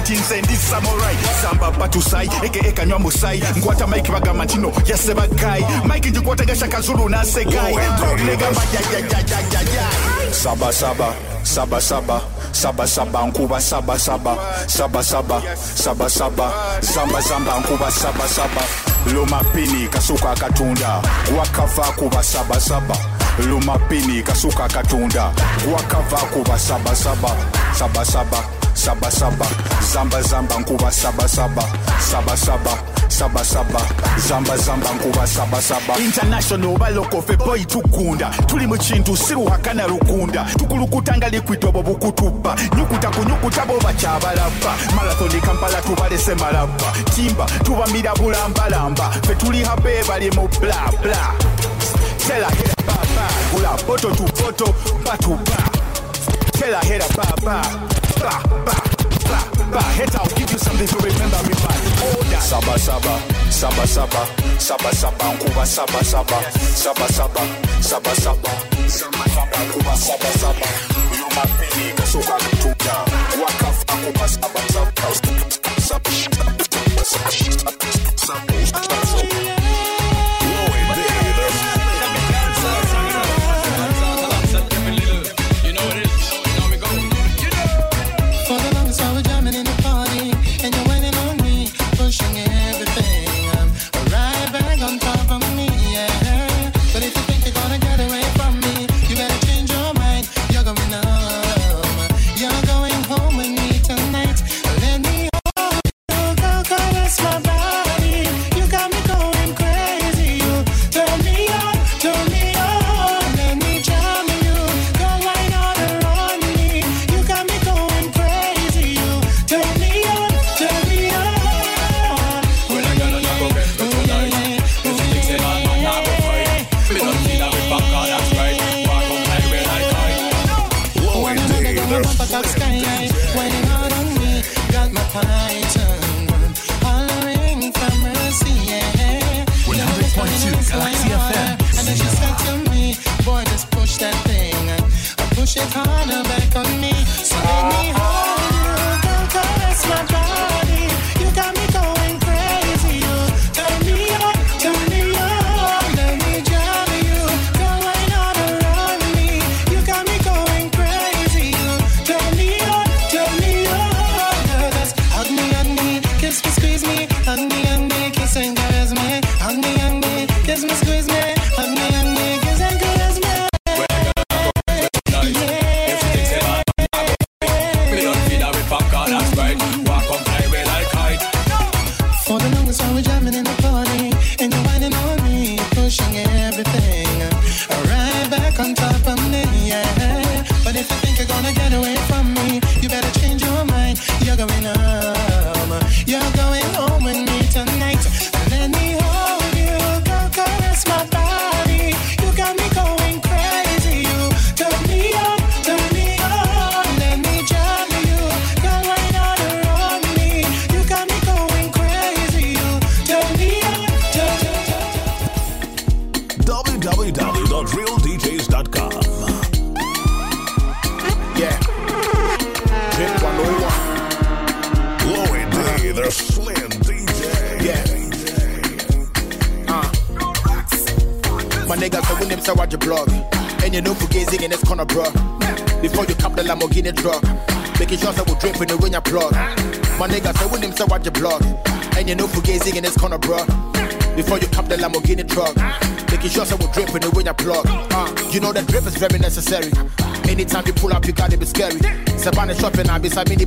nti 0.00 0.12
nze 0.12 0.42
ndi 0.42 0.56
samurai. 0.56 1.16
Samba 1.42 1.70
batusai, 1.70 2.28
aka 2.28 2.72
kanywa 2.72 2.98
musai, 2.98 3.42
nkwata 3.56 3.86
mike 3.86 4.12
bagamba 4.12 4.44
nti 4.44 4.58
no 4.58 4.72
yaseba 4.86 5.26
guy. 5.26 5.62
Mike 5.84 6.10
njikwata 6.10 6.44
gasha 6.44 6.68
kazulu 6.68 7.08
nasegayi, 7.08 7.76
Dog 7.76 8.20
negamba 8.20 8.62
jajajajajajaj. 8.72 9.68
Saba 10.32 10.72
saba, 11.46 11.80
saba 11.80 12.20
saba, 12.52 12.86
saba 12.86 13.26
nkuba 13.26 13.60
saba 13.60 13.98
saba, 13.98 14.36
saba 14.66 15.02
saba, 15.02 15.42
saba 15.74 16.08
saba, 16.10 16.52
zamba 16.80 17.20
zamba 17.20 17.60
nkuba 17.60 17.90
saba 17.90 18.28
saba. 18.28 18.62
Lumapini 19.14 19.88
kasuka 19.88 20.34
katunda 20.34 21.00
wakava 21.38 21.92
kuba 21.96 22.22
saba 22.22 22.60
saba. 22.60 22.96
Lumapini 23.48 24.22
kasuka 24.22 24.68
katunda 24.68 25.30
wakava 25.72 26.16
kuba 26.32 26.58
saba 26.58 26.94
saba, 26.96 27.30
saba 27.78 28.04
saba, 28.04 28.44
saba 28.76 29.10
saba, 29.10 29.46
zamba 29.92 30.22
zamba 30.22 30.58
nkuba 30.58 30.90
saba 30.92 31.28
saba, 31.28 31.62
saba 32.00 32.36
saba. 32.36 32.78
Saba 33.08 33.42
saba, 33.44 33.80
zamba 34.28 34.56
zamba 34.58 34.90
nkuba 34.92 35.26
saba 35.26 35.60
saba. 35.62 35.96
International 35.98 36.76
baloko 36.76 37.22
fe 37.22 37.36
boy 37.36 37.64
tukunda. 37.64 38.28
Tuli 38.46 38.66
mu 38.66 38.76
kintu 38.76 39.16
siruhakana 39.16 39.86
lukunda 39.86 40.44
tukulukutanga 40.58 41.28
likwita 41.28 41.68
obwo 41.68 41.82
bukutupa 41.82 42.56
nyukuta 42.76 43.08
kunyukuta 43.10 43.64
bo 43.66 43.78
bakyabalaba 43.80 44.74
marathoni 44.96 45.40
kampala 45.40 45.80
tubalese 45.82 46.34
malaba 46.34 46.92
timba 47.14 47.46
tubamira 47.64 48.12
bulambalamba 48.14 49.10
fe 49.22 49.34
tuli 49.36 49.64
habe 49.64 50.04
bali 50.08 50.30
mu 50.32 50.48
bla 50.60 50.90
tela 52.26 52.48
hera 52.50 52.76
baba 52.86 53.28
gula 53.54 53.76
boto 53.86 54.10
tu 54.10 54.24
boto 54.42 54.74
batu 55.04 55.30
ba. 55.46 55.70
Tela 56.58 56.80
hera 56.80 57.06
baba 57.16 57.62
ba 58.20 58.32
ba 58.66 58.76
ba 59.28 59.38
ba. 59.72 59.82
Head 59.96 60.14
I'll 60.16 60.28
give 60.36 60.50
you 60.52 60.58
something 60.58 60.86
to 60.88 60.96
remember 60.98 61.40
me 61.48 61.54
by. 61.62 61.76
Order 62.06 62.40
saba 62.50 62.74
saba 62.78 63.14
saba 63.50 63.86
saba. 63.86 64.22
Saba 64.58 64.90
saba 64.94 65.24
nkuba 65.34 65.64
saba 65.66 66.00
saba. 66.04 66.38
Saba 66.82 67.06
saba 67.12 67.42
saba 67.80 68.12
saba. 68.14 68.50
Saba 68.88 69.24
saba 69.34 69.58
nkuba 69.66 69.94
saba 69.96 70.30
saba. 70.40 70.66
Lumapini 71.18 71.92
kasuka 71.96 72.34
kutuka 72.44 72.94
wakafa 73.42 73.94
nkuba 74.00 74.26
saba 74.28 74.60
saba 74.72 74.92
saba. 75.80 76.10
Saba 76.10 76.10
saba 77.04 77.30
saba 78.16 78.85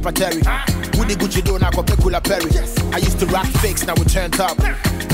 I 0.06 0.12
be 0.12 0.22
some 0.22 0.30
mini. 0.30 0.97
Woody 0.97 1.16
Gucci 1.16 1.43
do 1.43 1.58
now 1.60 1.72
go 1.72 1.84
pick 1.84 2.00
Kula 2.00 2.24
Perry. 2.24 2.52
I 2.93 2.97
used 2.97 3.20
to 3.20 3.26
rock 3.28 3.47
fakes, 3.64 3.86
now 3.86 3.93
we 3.95 4.06
turned 4.06 4.39
up. 4.39 4.58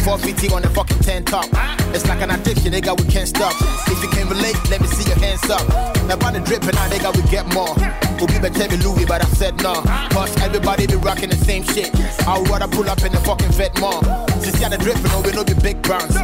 450 0.06 0.54
on 0.54 0.62
the 0.62 0.70
fucking 0.70 1.00
10 1.00 1.26
top. 1.26 1.46
It's 1.94 2.08
like 2.08 2.22
an 2.22 2.30
addiction, 2.32 2.74
nigga, 2.74 2.94
we 2.94 3.10
can't 3.12 3.28
stop. 3.28 3.54
If 3.90 4.02
you 4.04 4.10
can 4.10 4.30
relate, 4.30 4.58
let 4.70 4.82
me 4.82 4.88
see 4.88 5.08
your 5.10 5.18
hands 5.18 5.50
up. 5.50 5.66
Now 6.06 6.18
by 6.18 6.32
the 6.32 6.42
dripping, 6.42 6.76
now 6.76 6.90
nigga, 6.90 7.10
we 7.16 7.22
get 7.30 7.46
more. 7.54 7.74
We'll 8.18 8.28
be 8.28 8.38
better 8.38 8.68
than 8.68 8.82
Louis, 8.86 9.06
but 9.06 9.24
I 9.24 9.28
said 9.34 9.58
no. 9.64 9.82
Cause 10.14 10.36
everybody 10.42 10.88
be 10.88 10.96
rocking 10.96 11.30
the 11.30 11.38
same 11.38 11.64
shit. 11.64 11.90
I 12.28 12.38
would 12.38 12.50
rather 12.50 12.68
pull 12.68 12.90
up 12.90 13.02
in 13.02 13.12
the 13.12 13.20
fucking 13.22 13.52
vet 13.58 13.80
more. 13.80 14.02
Since 14.42 14.62
you 14.62 14.70
the 14.70 14.78
dripping, 14.78 15.10
no, 15.10 15.22
we 15.22 15.32
know 15.32 15.44
the 15.44 15.56
big 15.62 15.82
brands. 15.82 16.16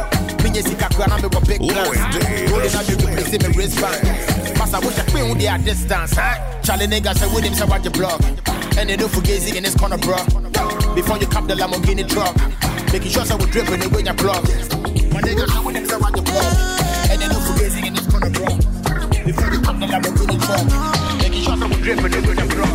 Minye 0.42 0.62
sika 0.62 0.88
kwa 0.94 1.06
na 1.06 1.16
me 1.18 1.28
big 1.46 1.58
plans. 1.58 1.98
Rolling 2.50 2.74
out 2.74 2.86
the 2.86 2.94
replacing 2.98 3.42
me 3.42 3.50
wristband. 3.56 4.02
Massa 4.58 4.78
wish 4.78 4.98
I 4.98 5.04
queen 5.10 5.28
with 5.30 5.40
their 5.40 5.58
distance, 5.58 6.14
huh? 6.14 6.51
Charlie 6.62 6.86
niggas 6.86 7.18
say 7.18 7.26
with 7.34 7.44
him 7.44 7.54
say 7.54 7.64
watch 7.64 7.84
your 7.84 7.92
blog. 7.92 8.22
And 8.78 8.88
they 8.88 8.96
do 8.96 9.06
fugazi 9.06 9.54
in 9.56 9.62
this 9.64 9.74
corner, 9.74 9.98
bro. 9.98 10.16
Before 10.94 11.18
you 11.18 11.26
cop 11.26 11.46
the 11.46 11.54
Lamborghini 11.54 12.08
truck. 12.08 12.34
Making 12.92 13.10
sure 13.10 13.24
so 13.24 13.36
we 13.36 13.46
dripping 13.46 13.80
the 13.80 13.88
way 13.88 14.02
you 14.02 14.14
plug. 14.14 14.44
My 15.12 15.20
niggas 15.20 15.48
say 15.50 15.60
with 15.64 15.76
him 15.76 15.86
say 15.86 15.96
watch 15.96 16.14
your 16.16 16.24
blog. 16.24 16.44
And 17.10 17.20
they 17.20 17.28
do 17.28 17.34
fugazi 17.34 17.86
in 17.86 17.94
this 17.94 18.06
corner, 18.06 18.30
bro. 18.30 18.46
Before 19.24 19.50
you 19.52 19.60
cop 19.60 19.76
the 19.78 19.86
Lamborghini 19.86 20.38
truck. 20.40 20.66
Making 21.18 21.42
sure 21.42 21.56
so 21.56 21.66
we 21.66 21.76
dripping 21.82 22.10
the 22.12 22.20
way 22.26 22.34
you 22.38 22.48
plug. 22.48 22.70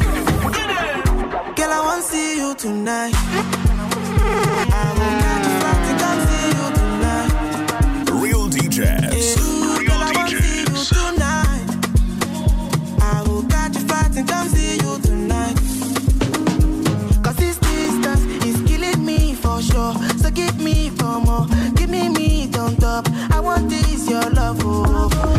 Girl, 1.56 1.72
I 1.72 1.80
want 1.82 2.04
to 2.04 2.10
see 2.10 2.38
you 2.38 2.54
tonight. 2.56 3.14
I 3.16 4.94
will 4.98 5.16
catch 5.24 5.48
a 5.48 5.52
flight 5.60 5.82
to 5.88 5.94
come 6.04 6.20
see 6.28 6.48
you 6.58 6.68
tonight. 6.78 7.32
Real 8.22 8.46
DJs. 8.50 9.36
Girl, 9.38 9.57
give 18.66 19.00
me 19.00 19.34
for 19.34 19.62
sure. 19.62 19.94
So 20.18 20.30
give 20.32 20.60
me 20.60 20.90
more. 21.26 21.48
Give 21.76 21.90
me 21.90 22.10
me 22.10 22.50
on 22.58 22.76
top. 22.76 23.08
I 23.32 23.40
want 23.40 23.70
this 23.70 24.10
your 24.10 24.30
love. 24.32 24.58
Oh. 24.64 25.37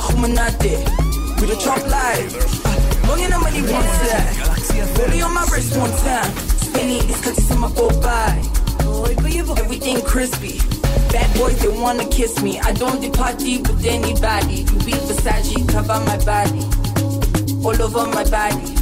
Up, 0.00 0.12
but 0.12 0.30
tiba 0.60 0.80
khumanate. 0.80 1.40
We 1.40 1.46
the 1.46 1.56
chop 1.56 1.82
live. 1.86 2.32
Long 3.08 3.20
in 3.20 3.30
the 3.30 3.38
money 3.38 3.62
one. 3.62 4.96
Belly 4.96 5.22
on 5.22 5.34
my 5.34 5.46
wrist 5.52 5.76
one 5.76 5.90
time. 5.98 6.32
Spinning 6.58 7.06
these 7.06 7.20
cookies 7.22 7.50
in 7.50 7.58
my 7.58 7.70
go. 7.72 7.90
Everything 9.56 10.02
crispy. 10.02 10.58
Bad 11.12 11.36
boys, 11.36 11.58
they 11.60 11.68
wanna 11.68 12.06
kiss 12.08 12.40
me. 12.42 12.58
I 12.60 12.72
don't 12.72 13.00
do 13.00 13.10
party 13.10 13.58
with 13.58 13.84
anybody. 13.84 14.62
You 14.62 14.78
be 14.84 14.92
Versace, 14.92 15.68
cover 15.68 16.00
my 16.04 16.18
body. 16.24 16.64
All 17.64 17.82
over 17.82 18.06
my 18.10 18.24
body. 18.24 18.74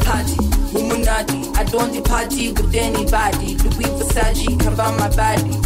Party, 0.00 0.36
Illuminati. 0.76 1.48
I 1.56 1.64
don't 1.64 1.92
do 1.92 2.02
party 2.02 2.52
with 2.52 2.74
anybody. 2.74 3.56
Louis 3.56 3.90
Versace, 3.98 4.60
cover 4.60 4.90
my 4.98 5.08
body. 5.16 5.56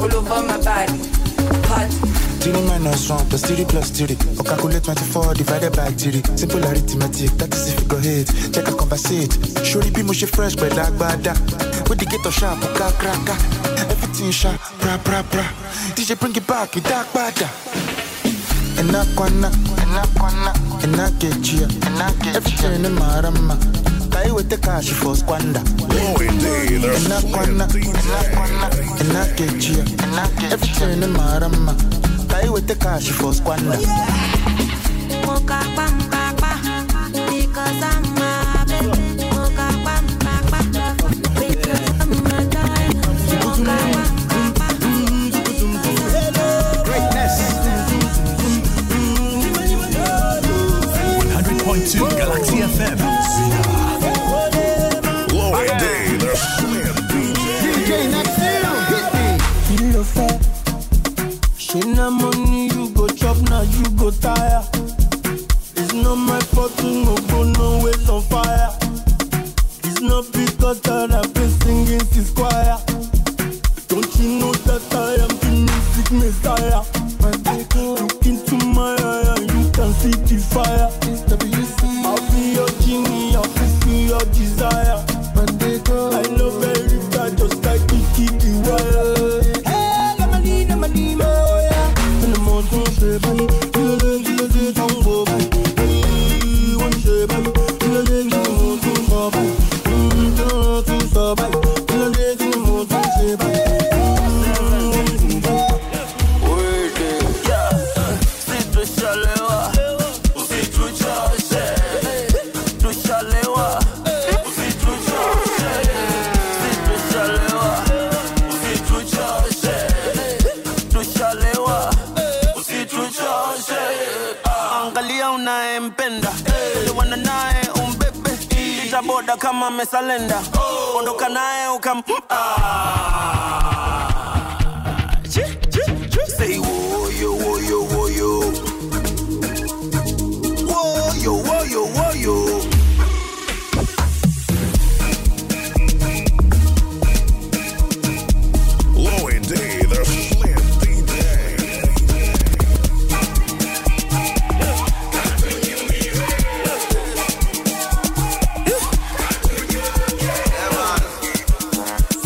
All 0.00 0.14
over 0.14 0.42
my 0.46 0.58
body. 0.62 0.98
Party. 1.62 2.29
Three 2.40 2.52
minus 2.66 3.08
one 3.10 3.26
plus 3.28 3.42
three 3.44 3.64
plus 3.64 3.90
three. 3.90 4.16
Or 4.38 4.44
calculate 4.44 4.84
24 4.84 5.34
divided 5.34 5.76
by 5.76 5.90
three. 5.92 6.22
Simple 6.36 6.64
arithmetic, 6.64 7.30
that 7.38 7.54
is 7.54 7.72
if 7.72 7.80
you 7.80 7.86
go 7.86 7.96
hit. 7.98 8.26
Check 8.52 8.66
and 8.66 8.78
conversate. 8.78 9.32
Surely 9.64 9.90
be 9.90 10.02
mushy 10.02 10.26
fresh, 10.26 10.56
but 10.56 10.74
like 10.74 10.92
bada. 10.94 11.34
Uh. 11.36 11.84
With 11.88 11.98
the 11.98 12.06
ghetto 12.06 12.30
sharp, 12.30 12.58
oh, 12.62 12.72
uka 12.72 12.92
kraka. 12.98 13.32
Uh. 13.32 13.90
Everything 13.92 14.30
sharp, 14.30 14.60
bra 14.80 14.96
bra 15.04 15.22
bra. 15.30 15.44
DJ 15.94 16.18
bring 16.18 16.34
it 16.34 16.46
back, 16.46 16.74
with 16.74 16.84
dark 16.84 17.06
bada. 17.08 17.48
Enakwana, 18.80 19.50
enakwana, 19.82 20.52
enakechia, 20.82 21.68
enakechia. 21.86 22.36
Everything 22.36 22.84
in 22.86 22.94
marama. 22.94 23.58
Kai 24.10 24.30
with 24.32 24.48
the 24.48 24.56
cash 24.56 24.88
for 24.90 25.14
squander. 25.14 25.60
Enakwana, 25.60 27.66
enakwana, 27.68 28.70
enakechia, 29.00 29.84
enakechia. 30.04 30.52
Everything 30.52 31.02
in 31.02 31.12
marama. 31.12 31.74
Kai 31.76 32.09
with 32.48 32.66
the 32.66 32.76
cash 32.76 33.10
for 33.10 33.32
squander. 33.34 33.76
Mocha 35.26 36.09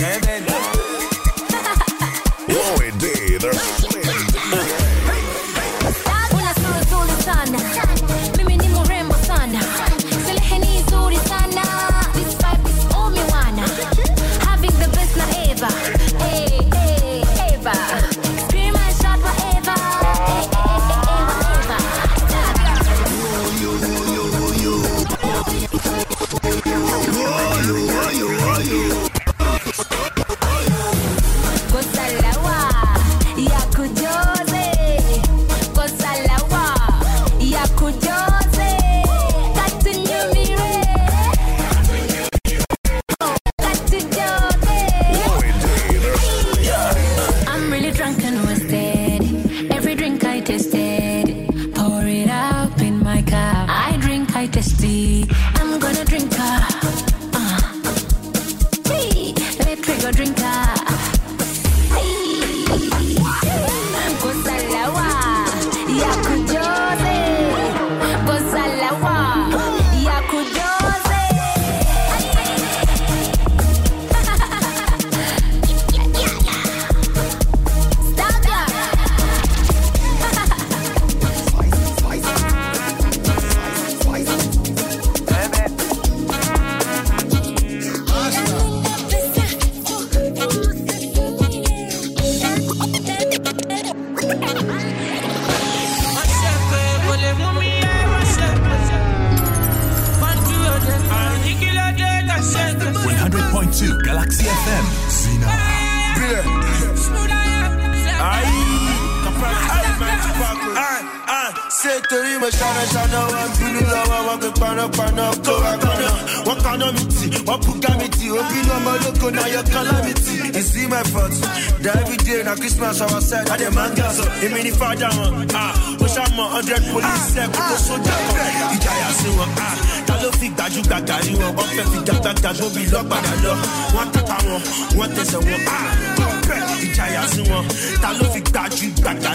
Te 0.04 0.33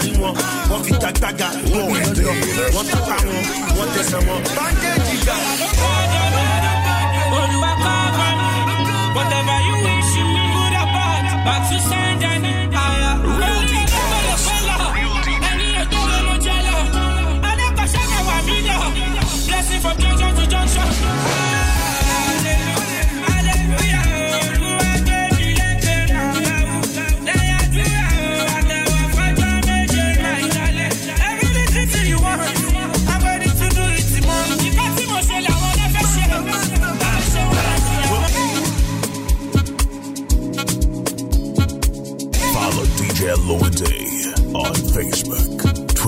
kárí 0.00 0.12
wọn 0.22 0.34
wọ́n 0.70 0.80
fi 0.86 0.92
tagbaga 1.02 1.48
wọ́n 1.72 1.86
wẹ̀ 1.92 2.04
lọ 2.24 2.32
wọ́n 2.74 2.86
tàpá 2.92 3.16
wọn 3.28 3.44
wọ́n 3.76 3.88
tẹsẹ̀ 3.94 4.20
wọn. 4.28 4.40
báńkẹ́jì 4.56 5.16
gà. 5.26 5.36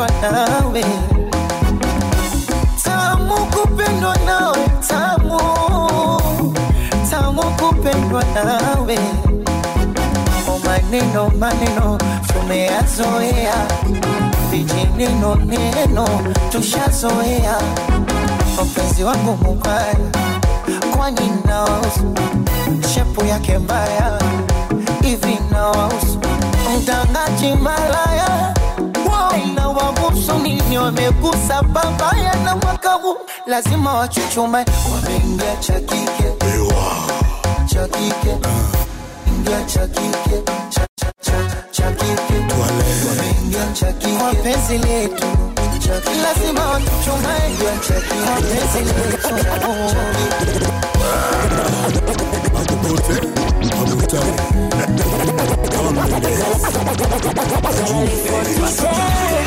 kupendwa 0.00 0.32
nawe, 0.32 0.84
tamu 2.84 3.34
kupendwa 3.52 4.16
nawe, 4.26 4.58
tamu. 4.88 5.40
Tamu 7.10 7.42
kupendwa 7.42 8.24
nawe. 8.34 8.98
Oh, 10.48 10.58
maneno 10.64 11.30
maneno 11.38 11.98
tumeyazoea, 12.32 13.54
vijineno 14.50 15.34
neno 15.34 16.06
tushazoea. 16.52 17.58
Mpenzi 18.64 19.04
wangu 19.04 19.36
mubaya, 19.44 19.96
kwani 20.96 21.32
naosu 21.44 22.14
shepu 22.94 23.24
yake 23.24 23.58
mbaya, 23.58 24.18
hivi 25.02 25.38
naosu 25.52 26.18
mtangaji 26.78 27.52
malaya 27.62 28.54
na 29.54 29.68
wabusu 29.68 30.38
nini 30.38 30.78
wamegusa 30.78 31.62
babaya 31.62 32.34
na 32.44 32.56
mwaka 32.56 32.96
lazima 33.46 33.94
wachuchume, 33.94 34.64
wameingia 34.94 35.56
cha 35.56 35.80
kike. 35.80 36.24
Ingia 39.26 39.64
cha 39.64 39.86
wapenzi 44.24 44.78
letu. 44.78 45.26
Lazima 46.22 46.66
wachuchume, 46.66 47.34
I'm 57.82 57.98
ready 57.98 58.16
for 58.16 58.44
the 58.44 59.39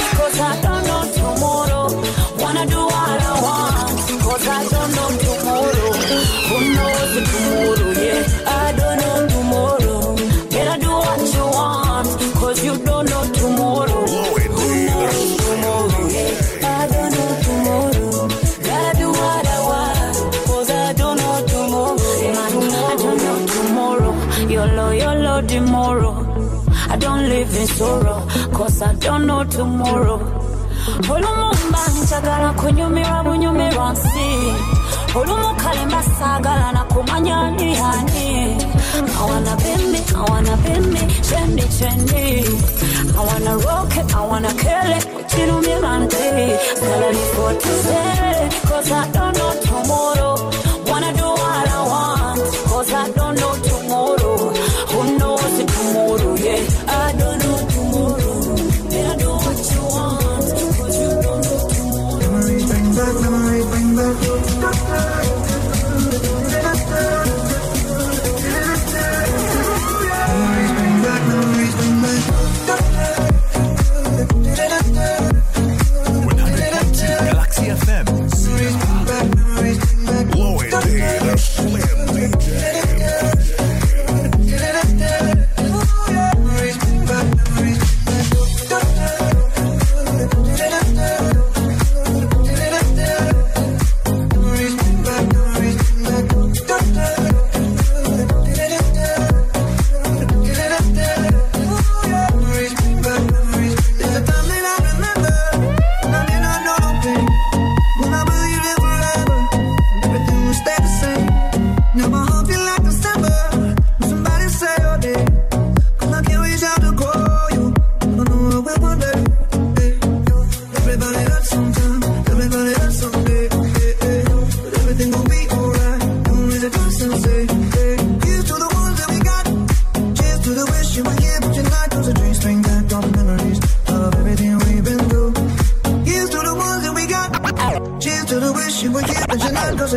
tomorrow. 29.63 30.19
Olumumba 31.13 31.81
njagala 32.03 32.49
kunyumira 32.59 33.23
bunyumirwa 33.23 33.91
nsi 33.93 34.27
olumukale 35.15 35.85
mba 35.85 36.03
saagala 36.03 36.71
nakumanya 36.71 37.51
ni 37.51 37.77
ani 37.77 38.57
I 39.15 39.25
wanna 39.29 39.55
be 39.61 39.73
me, 39.91 39.99
I 40.15 40.21
wanna 40.29 40.55
be 40.63 40.73
me, 40.91 41.01
trendy, 41.27 41.65
trendy. 41.75 42.25
I 43.17 43.21
wanna 43.27 43.57
rock 43.65 43.95
it, 43.97 44.13
I 44.15 44.21
wanna 44.29 44.51
kill 44.61 44.91
it, 44.97 45.03
kuchirumira 45.13 45.93
ndi 45.99 46.27
Salary 46.79 47.23
for 47.33 47.53
today, 47.63 48.49
cause 48.67 48.91
I 48.91 49.07
don't 49.15 49.33
know 49.37 49.53
tomorrow. 49.65 50.32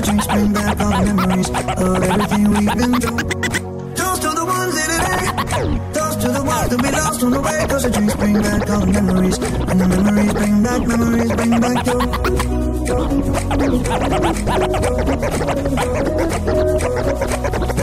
Dreams 0.06 0.26
bring 0.28 0.52
back 0.52 0.78
all 0.78 1.04
the 1.04 1.14
memories 1.14 1.48
of 1.48 1.56
everything 1.58 2.48
we've 2.48 2.74
been 2.78 2.94
through. 3.00 3.18
Toast 3.96 4.22
to 4.22 4.28
the 4.28 4.44
ones 4.46 4.76
in 4.76 4.90
it. 4.94 5.02
Eh? 5.02 5.34
Toast 5.94 6.20
to 6.20 6.28
the 6.28 6.44
ones 6.44 6.68
that 6.70 6.80
we 6.80 6.90
lost 6.92 7.22
on 7.24 7.30
the 7.32 7.40
way. 7.40 7.66
Cause 7.68 7.82
the 7.82 7.90
dreams 7.90 8.14
bring 8.14 8.34
back 8.40 8.70
all 8.70 8.86
the 8.86 8.86
memories. 8.86 9.36
And 9.36 9.80
the 9.80 9.88
memories 9.88 10.32
bring 10.32 10.62
back, 10.62 10.86
memories 10.86 11.32
bring 11.32 11.58
back 11.58 11.86
you. 11.86 11.98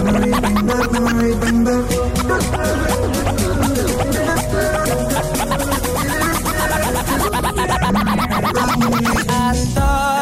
Memories 0.04 0.40
bring 0.40 0.66
back, 0.66 0.92
memories 0.94 1.36
bring 1.36 1.64
back. 1.66 1.84
I 9.36 9.54
thought 9.76 10.13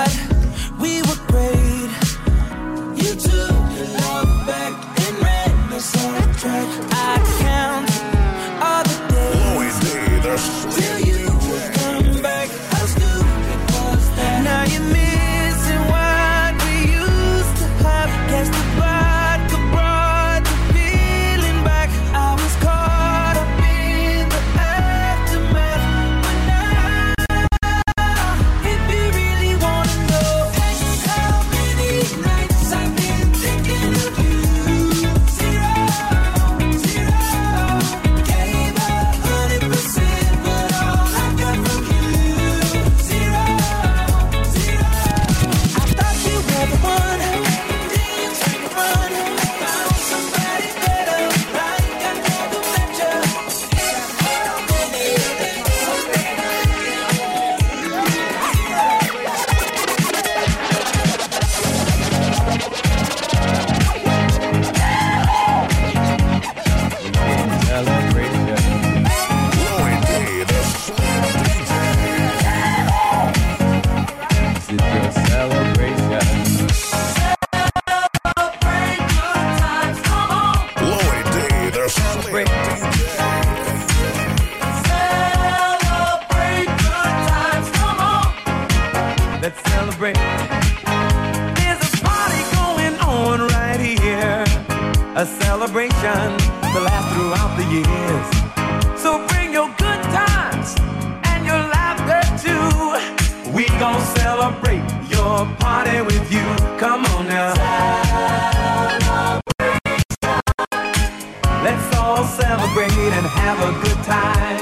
all 112.12 112.26
celebrate 112.26 112.92
and 112.92 113.26
have 113.26 113.60
a 113.70 113.72
good 113.84 114.02
time. 114.04 114.60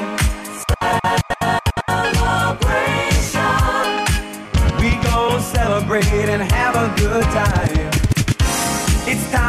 Celebration. 2.22 3.00
We 4.80 4.90
gonna 5.04 5.42
celebrate 5.42 6.30
and 6.36 6.44
have 6.52 6.76
a 6.76 6.88
good 7.02 7.24
time. 7.24 7.90
It's 9.12 9.32
time. 9.32 9.49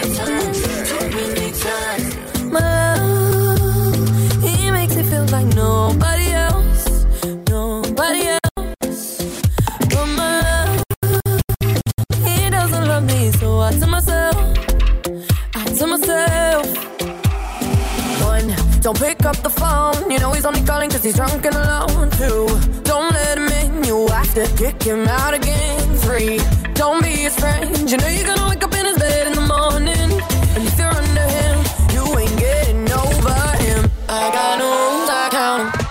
him 24.83 25.07
out 25.07 25.33
again 25.33 25.95
free. 25.97 26.39
Don't 26.73 27.01
be 27.03 27.09
his 27.09 27.35
friend. 27.35 27.89
You 27.89 27.97
know 27.97 28.07
you're 28.07 28.25
gonna 28.25 28.49
wake 28.49 28.63
up 28.63 28.73
in 28.73 28.85
his 28.85 28.97
bed 28.97 29.27
in 29.27 29.33
the 29.33 29.41
morning. 29.41 30.11
And 30.55 30.63
if 30.67 30.77
you're 30.77 30.87
under 30.87 31.27
him, 31.37 31.57
you 31.93 32.19
ain't 32.19 32.37
getting 32.39 32.91
over 32.91 33.39
him. 33.63 33.91
I 34.09 34.31
got 34.37 34.59
no 34.59 34.69
rules, 34.69 35.09
I 35.09 35.29
count 35.31 35.75
him. 35.75 35.81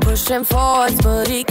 Pushing 0.00 0.44
forwards, 0.44 1.00
but 1.02 1.26
he 1.26 1.42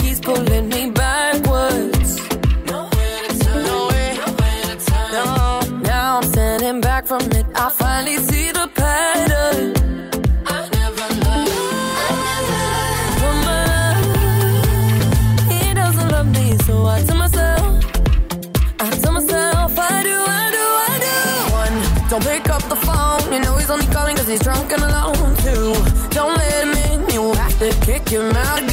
he's 24.32 24.40
drunk 24.40 24.72
and 24.72 24.82
alone 24.82 25.36
too. 25.36 25.74
Don't 26.10 26.34
let 26.36 26.64
him 26.64 26.72
in, 26.90 27.10
you 27.14 27.32
have 27.34 27.58
to 27.58 27.70
kick 27.84 28.08
him 28.08 28.34
out 28.34 28.71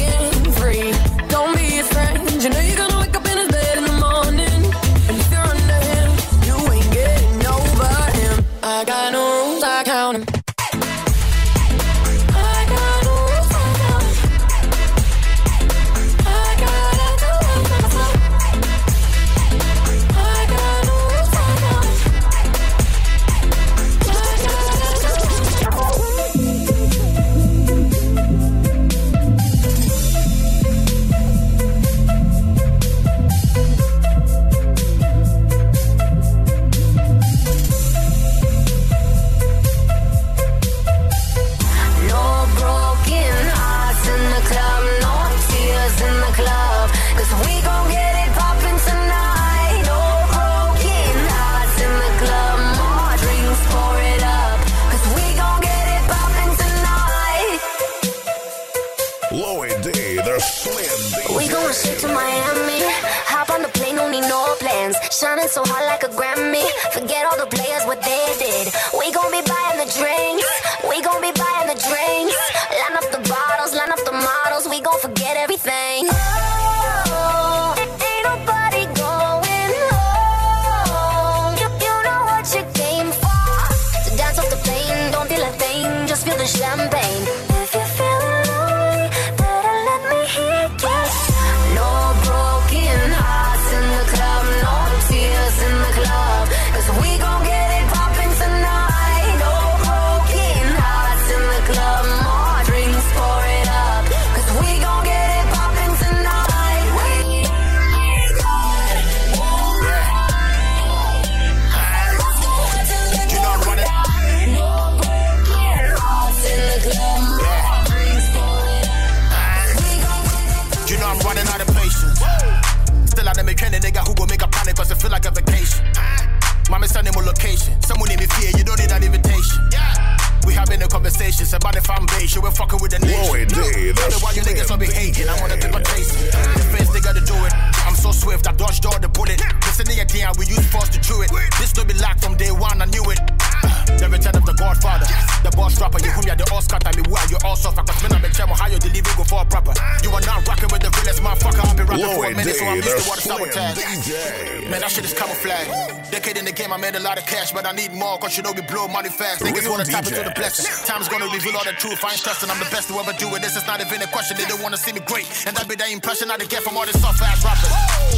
so 152.60 152.68
I'm 152.68 152.76
used 152.76 152.92
the 152.92 153.00
to 153.00 153.08
what 153.08 153.18
sabotage. 153.24 154.68
Man, 154.68 154.80
that 154.84 154.92
shit 154.92 155.04
is 155.08 155.16
camouflage. 155.16 155.68
Decade 156.12 156.36
in 156.36 156.44
the 156.44 156.52
game, 156.52 156.72
I 156.72 156.76
made 156.76 156.94
a 156.94 157.00
lot 157.00 157.16
of 157.16 157.24
cash, 157.24 157.52
but 157.52 157.64
I 157.64 157.72
need 157.72 157.92
more, 157.96 158.18
cause 158.18 158.36
you 158.36 158.42
know 158.42 158.52
we 158.52 158.60
blow 158.62 158.86
money 158.88 159.08
fast. 159.08 159.40
Niggas 159.40 159.64
wanna 159.64 159.88
tap 159.88 160.04
into 160.04 160.20
the 160.20 160.34
blessing. 160.36 160.68
Time's 160.84 161.08
gonna 161.08 161.30
reveal 161.32 161.56
all 161.56 161.64
the 161.64 161.72
truth. 161.80 162.04
I 162.04 162.12
ain't 162.12 162.20
trusting, 162.20 162.50
I'm 162.50 162.60
the 162.60 162.68
best 162.68 162.92
to 162.92 162.94
ever 163.00 163.16
do 163.16 163.32
it. 163.34 163.40
This 163.40 163.56
is 163.56 163.66
not 163.66 163.80
even 163.80 164.02
a 164.02 164.08
question. 164.12 164.36
They 164.36 164.44
don't 164.44 164.60
wanna 164.60 164.76
see 164.76 164.92
me 164.92 165.00
great. 165.00 165.26
And 165.48 165.56
that 165.56 165.68
be 165.68 165.74
the 165.74 165.88
impression 165.88 166.30
I 166.30 166.36
get 166.36 166.62
from 166.62 166.76
all 166.76 166.84
these 166.84 167.00
soft 167.00 167.22
ass 167.22 167.40
rappers. 167.40 167.72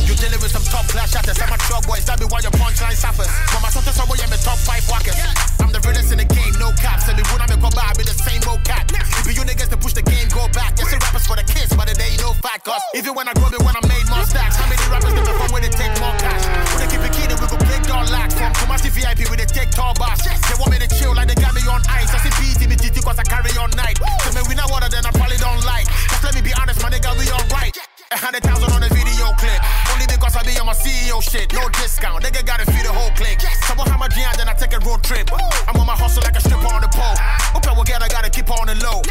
You 0.08 0.14
dealing 0.18 0.42
with 0.42 0.50
some 0.50 0.66
top 0.66 0.86
class 0.90 1.12
shatters. 1.12 1.38
I'm 1.38 1.52
a 1.52 1.58
trap 1.62 1.86
boys. 1.86 2.04
That 2.06 2.18
be 2.18 2.26
why 2.26 2.40
your 2.40 2.52
punchline 2.52 2.98
suffers. 2.98 3.30
From 3.52 3.62
my 3.62 3.70
to 3.70 3.92
someone, 3.94 4.18
I'm 4.18 4.32
a 4.32 4.38
top 4.42 4.58
five 4.58 4.82
walkers. 4.90 5.51
The 5.82 5.90
realest 5.90 6.14
in 6.14 6.22
the 6.22 6.28
game, 6.30 6.54
no 6.62 6.70
caps. 6.78 7.10
And 7.10 7.18
me 7.18 7.26
when 7.34 7.42
I'm 7.42 7.50
a 7.50 7.58
go 7.58 7.66
by, 7.74 7.82
I 7.82 7.94
be 7.98 8.06
the 8.06 8.14
same 8.14 8.38
old 8.46 8.62
cat. 8.62 8.86
It 8.86 9.26
be 9.26 9.34
you 9.34 9.42
niggas 9.42 9.66
to 9.74 9.78
push 9.78 9.98
the 9.98 10.06
game, 10.06 10.30
go 10.30 10.46
back. 10.54 10.78
Yes, 10.78 10.94
the 10.94 10.98
rappers 11.02 11.26
for 11.26 11.34
the 11.34 11.42
kids, 11.42 11.74
but 11.74 11.90
it 11.90 11.98
ain't 11.98 12.22
no 12.22 12.38
fat 12.38 12.62
cause 12.62 12.78
even 12.94 13.18
when 13.18 13.26
I 13.26 13.34
grow 13.34 13.50
it, 13.50 13.58
when 13.58 13.74
I 13.74 13.82
made 13.90 14.06
more 14.06 14.22
stacks, 14.22 14.54
how 14.54 14.70
many 14.70 14.78
rappers 14.86 15.10
they 15.10 15.26
perform 15.26 15.50
when 15.50 15.66
they 15.66 15.74
take 15.74 15.90
more 15.98 16.14
cash? 16.22 16.46
When 16.70 16.86
they 16.86 16.90
keep 16.94 17.02
it 17.02 17.10
kid, 17.10 17.34
we 17.34 17.46
go 17.50 17.58
play 17.58 17.82
door 17.82 18.06
lax. 18.14 18.38
From 18.38 18.54
Kumasi 18.62 18.94
VIP, 18.94 19.26
we 19.26 19.34
they 19.34 19.48
take 19.50 19.74
tall 19.74 19.90
bars. 19.98 20.22
They 20.22 20.54
want 20.54 20.70
me 20.70 20.78
to 20.78 20.86
chill 20.86 21.18
like 21.18 21.26
they 21.26 21.38
got 21.42 21.50
me 21.50 21.66
on 21.66 21.82
ice. 21.90 22.14
I 22.14 22.18
see 22.22 22.30
BT, 22.38 22.70
me 22.70 22.78
GT 22.78 23.02
cause 23.02 23.18
I 23.18 23.26
carry 23.26 23.50
on 23.58 23.74
night. 23.74 23.98
So 24.22 24.30
me 24.38 24.46
we 24.46 24.54
know 24.54 24.70
water, 24.70 24.86
then 24.86 25.02
I 25.02 25.10
probably 25.10 25.42
don't 25.42 25.66
like. 25.66 25.90
Just 26.14 26.22
let 26.22 26.38
me 26.38 26.46
be 26.46 26.54
honest, 26.54 26.78
my 26.78 26.94
nigga, 26.94 27.10
we 27.18 27.26
alright. 27.34 27.74
A 28.14 28.18
hundred 28.22 28.46
thousand 28.46 28.70
on 28.70 28.86
the 28.86 28.92
video 28.94 29.34
clip. 29.34 29.58
Because 30.32 30.48
I 30.48 30.52
be 30.54 30.60
on 30.60 30.66
my 30.66 30.72
CEO 30.72 31.20
shit. 31.20 31.52
No 31.52 31.68
discount. 31.68 32.24
Nigga 32.24 32.44
gotta 32.46 32.64
feed 32.64 32.86
the 32.86 32.92
whole 32.92 33.10
clique. 33.16 33.40
Someone 33.68 33.86
have 33.88 34.00
my 34.00 34.08
jam, 34.08 34.32
then 34.36 34.48
I 34.48 34.54
take 34.54 34.72
a 34.72 34.78
road 34.78 35.02
trip. 35.02 35.28
I'm 35.68 35.76
on 35.76 35.86
my 35.86 35.92
hustle 35.92 36.22
like 36.22 36.36
a 36.36 36.40
stripper 36.40 36.72
on 36.72 36.80
the 36.80 36.88
pole. 36.88 37.16
Okay, 37.56 37.70
well, 37.70 37.82
again, 37.82 38.02
I 38.02 38.08
gotta 38.08 38.30
keep 38.30 38.48
on 38.50 38.66
the 38.66 38.74
low. 38.76 39.02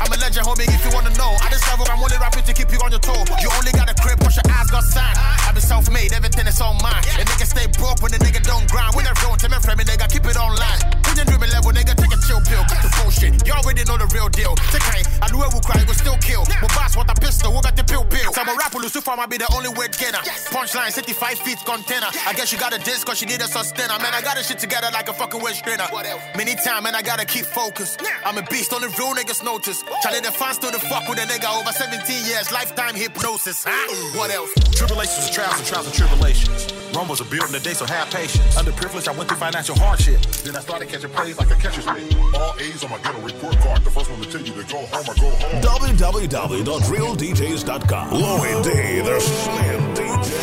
I'm 0.00 0.12
a 0.12 0.18
legend, 0.18 0.46
homie, 0.46 0.68
if 0.68 0.84
you 0.84 0.92
wanna 0.94 1.10
know. 1.18 1.34
I 1.42 1.50
just 1.50 1.66
level, 1.68 1.86
I'm 1.90 2.02
only 2.02 2.16
rapping 2.18 2.44
to 2.44 2.52
keep 2.52 2.70
you 2.70 2.78
on 2.84 2.90
your 2.90 3.02
toe. 3.02 3.24
You 3.42 3.50
only 3.58 3.72
got 3.72 3.90
a 3.90 3.96
crib, 3.98 4.20
cause 4.20 4.36
your 4.36 4.46
eyes 4.50 4.70
got 4.70 4.84
sand. 4.84 5.16
I've 5.46 5.54
been 5.54 5.62
self 5.62 5.90
made, 5.90 6.12
everything 6.12 6.46
is 6.46 6.60
on 6.60 6.76
mine. 6.82 7.02
A 7.18 7.24
nigga 7.26 7.46
stay 7.46 7.66
broke 7.78 8.02
when 8.02 8.12
the 8.12 8.18
nigga 8.18 8.42
don't 8.42 8.66
grind. 8.70 8.94
When 8.94 9.04
they're 9.04 9.16
real, 9.24 9.36
Tim 9.36 9.52
and 9.52 9.62
Fleming, 9.62 9.86
nigga, 9.86 10.06
keep 10.10 10.24
it 10.24 10.36
online. 10.36 10.80
When 11.06 11.16
you're 11.16 11.26
dreaming 11.26 11.50
level, 11.50 11.72
nigga, 11.72 11.94
take 11.96 12.12
a 12.12 12.18
chill 12.26 12.40
pill. 12.46 12.62
Cut 12.68 12.80
the 12.84 12.90
bullshit. 13.00 13.32
You 13.46 13.52
already 13.52 13.82
know 13.84 13.98
the 13.98 14.06
real 14.14 14.28
deal. 14.28 14.54
Take 14.70 14.86
I, 14.88 15.02
I 15.22 15.26
knew 15.32 15.42
it 15.42 15.50
would 15.52 15.64
cry, 15.64 15.80
it 15.80 15.88
would 15.88 15.96
still 15.98 16.18
kill. 16.18 16.44
My 16.62 16.68
boss, 16.76 16.96
what 16.96 17.10
a 17.10 17.16
pistol, 17.18 17.52
what 17.52 17.64
got 17.64 17.76
the 17.76 17.84
pill 17.84 18.04
pill? 18.04 18.32
So 18.32 18.42
I'm 18.42 18.48
a 18.48 18.56
rapper, 18.56 18.78
Lucifer, 18.78 19.14
might 19.16 19.30
be 19.30 19.38
the 19.38 19.48
only 19.54 19.68
weight 19.74 19.96
gainer. 19.98 20.22
Punchline, 20.52 20.92
65 20.92 21.38
feet 21.42 21.58
container. 21.64 22.08
I 22.26 22.32
guess 22.34 22.52
you 22.52 22.58
got 22.58 22.72
a 22.72 22.78
disc, 22.78 23.06
cause 23.06 23.18
she 23.18 23.26
need 23.26 23.40
a 23.40 23.48
sustainer. 23.48 23.98
Man, 23.98 24.14
I 24.14 24.22
got 24.22 24.36
this 24.36 24.48
shit 24.48 24.58
together 24.58 24.88
like 24.92 25.08
a 25.08 25.14
fucking 25.14 25.42
wedge 25.42 25.58
strainer. 25.58 25.88
Many 26.36 26.54
time, 26.54 26.84
man, 26.84 26.94
I 26.94 27.02
gotta 27.02 27.24
keep 27.24 27.44
focused. 27.44 28.02
I'm 28.24 28.38
a 28.38 28.42
beast, 28.42 28.72
only 28.72 28.88
real 28.98 29.14
niggas 29.14 29.42
notice. 29.44 29.82
Charlie, 30.02 30.20
the 30.20 30.30
fans 30.30 30.56
still 30.56 30.70
the 30.70 30.78
fuck 30.78 31.08
with 31.08 31.18
a 31.18 31.22
nigga 31.22 31.48
over 31.58 31.72
17 31.72 32.24
years, 32.26 32.52
lifetime 32.52 32.94
hypnosis. 32.94 33.64
Huh? 33.66 34.16
What 34.18 34.30
else? 34.30 34.52
Tribulations 34.72 35.24
and 35.26 35.34
trials 35.34 35.58
and 35.58 35.66
trials 35.66 35.86
and 35.86 35.94
tribulations. 35.94 36.68
Rumbles 36.94 37.20
are 37.20 37.24
building 37.26 37.52
the 37.52 37.60
day, 37.60 37.74
so 37.74 37.84
have 37.86 38.08
patience. 38.10 38.56
Underprivileged, 38.56 39.08
I 39.08 39.12
went 39.16 39.28
through 39.28 39.38
financial 39.38 39.76
hardship. 39.78 40.20
Then 40.44 40.56
I 40.56 40.60
started 40.60 40.88
catching 40.88 41.10
plays 41.10 41.38
like 41.38 41.50
a 41.50 41.54
catcher's 41.56 41.86
mitt. 41.86 42.16
All 42.34 42.54
A's 42.58 42.82
on 42.84 42.90
my 42.90 42.98
ghetto 42.98 43.20
report 43.20 43.56
card. 43.58 43.84
The 43.84 43.90
first 43.90 44.10
one 44.10 44.20
to 44.20 44.26
tell 44.30 44.40
you 44.40 44.52
to 44.54 44.64
go 44.64 44.78
home 44.86 45.06
or 45.08 45.14
go 45.14 45.30
home. 45.30 45.62
www.realdjs.com. 45.62 48.10
Lloyd 48.12 48.64
D, 48.64 48.70
the 49.00 49.20
Slim 49.20 49.94
DJ. 49.94 50.34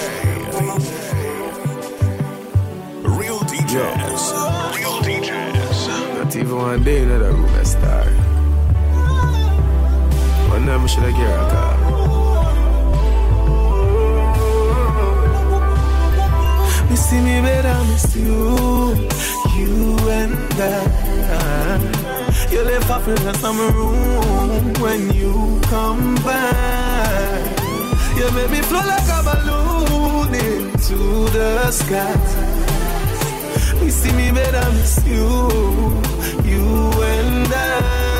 Real 3.04 3.40
DJs. 3.40 4.32
Real 4.76 5.00
DJs. 5.02 5.88
Not 6.24 6.36
even 6.36 6.56
one 6.56 6.84
day 6.84 7.02
in 7.04 7.10
that 7.10 7.20
room 7.22 7.46
I 7.46 7.64
star. 7.64 8.06
I 10.68 10.86
should 10.88 11.04
have 11.04 11.14
get 11.14 11.30
a. 11.30 11.76
Me 16.90 16.96
see 16.96 17.22
me 17.22 17.42
better, 17.42 17.84
miss 17.90 18.16
you, 18.16 19.10
you 19.58 19.98
and 20.10 20.36
I. 20.60 21.78
You 22.52 22.62
left 22.64 22.90
off 22.90 23.08
in 23.08 23.16
the 23.16 23.34
summer 23.34 23.70
room 23.72 24.74
when 24.82 25.14
you 25.14 25.60
come 25.64 26.16
back. 26.24 27.60
You 28.18 28.32
make 28.32 28.50
me 28.50 28.62
flow 28.62 28.86
like 28.94 29.10
a 29.18 29.22
balloon 29.30 30.34
into 30.34 31.30
the 31.32 31.72
sky. 31.72 32.16
See 34.06 34.12
me 34.12 34.30
better 34.32 34.72
miss 34.74 35.04
you, 35.06 35.26
you 36.44 36.92
and 37.02 37.54
I. 37.54 38.15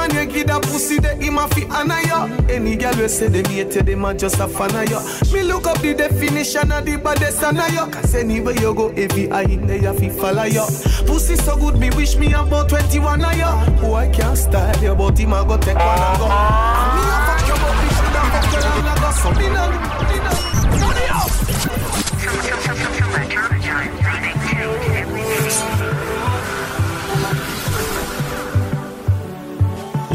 Man 0.00 0.14
you 0.14 0.24
give 0.32 0.46
that 0.46 0.62
pussy, 0.62 0.98
the 0.98 1.14
him 1.16 1.36
a 1.36 1.46
fi 1.48 1.66
honor 1.68 2.00
you. 2.00 2.46
Any 2.48 2.74
girl 2.74 2.96
we 2.96 3.06
say 3.06 3.28
them 3.28 3.44
hate 3.44 3.74
you, 3.74 3.82
them 3.82 4.06
a 4.06 4.14
just 4.14 4.40
a 4.40 4.48
fan 4.48 4.74
of 4.74 4.88
you. 4.88 5.34
Me 5.34 5.42
look 5.42 5.66
up 5.66 5.78
the 5.80 5.92
definition 5.92 6.72
of 6.72 6.86
the 6.86 6.96
baddest 6.96 7.42
of 7.42 7.52
you. 7.68 7.84
Cause 7.92 8.14
anywhere 8.14 8.54
you 8.54 8.72
go, 8.72 8.88
every 8.96 9.30
eye 9.30 9.42
in 9.42 9.66
there 9.66 9.92
fi 9.92 10.08
follow 10.08 10.44
you. 10.44 10.64
Pussy 11.04 11.36
so 11.36 11.54
good, 11.54 11.76
me 11.78 11.90
wish 11.90 12.16
me 12.16 12.32
about 12.32 12.70
21 12.70 13.22
of 13.22 13.36
you. 13.36 13.44
Who 13.84 13.92
I 13.92 14.08
can't 14.08 14.38
style 14.38 14.82
you, 14.82 14.94
but 14.94 15.18
him 15.18 15.34
a 15.34 15.44
go 15.44 15.58
take 15.58 15.76
one 15.76 15.98
and 16.00 16.18
go. 16.18 16.24
And 16.32 16.90
me 16.96 17.02
a 17.04 17.16
fuck 17.28 17.44
you, 17.44 17.56
but 17.60 17.76
me 17.76 17.88
shoulda 17.92 18.22
fuck 18.32 18.48
you 18.56 18.60
and 18.72 18.88
I 18.88 18.96
go. 19.04 19.10
So 19.20 19.28
me 19.36 19.46
no, 19.52 19.99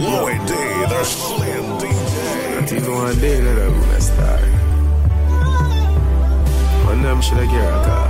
Lloyd 0.06 0.41
D, 0.45 0.53
the 0.91 1.03
Slim 1.03 1.66
DJ. 1.82 2.16
Not 2.62 2.89
one 2.89 3.20
day 3.20 3.39
that 3.41 3.58
room 3.58 3.89
I 3.89 3.99
star. 3.99 4.39
One 6.86 7.01
time 7.03 7.22
should 7.22 7.39
I 7.39 7.47
get 7.53 7.66
a 7.78 7.82
car? 7.88 8.10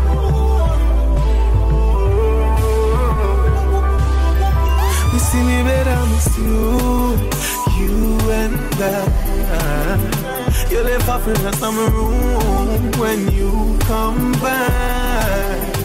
You 5.13 5.19
see 5.19 5.43
me 5.49 5.57
better, 5.63 6.01
miss 6.11 6.37
you, 6.37 6.55
you 7.79 7.95
and 8.41 8.59
I. 8.81 10.25
You 10.69 10.79
left 10.81 11.07
off 11.07 11.25
in 11.27 11.39
the 11.45 11.53
summer 11.53 11.89
room 11.89 12.91
when 12.99 13.31
you 13.31 13.77
come 13.81 14.33
back. 14.33 15.77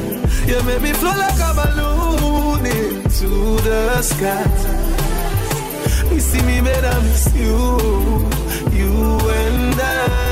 You 0.49 0.61
make 0.65 0.83
me 0.83 0.93
flow 0.93 1.15
like 1.25 1.39
a 1.39 1.53
balloon 1.61 2.67
into 2.67 3.63
the 3.63 4.03
sky. 4.03 4.80
You 6.11 6.21
see 6.21 6.43
me 6.43 6.61
better, 6.61 7.01
miss 7.03 7.35
you, 7.35 8.29
you 8.73 9.21
and 9.31 9.81
I. 9.81 10.30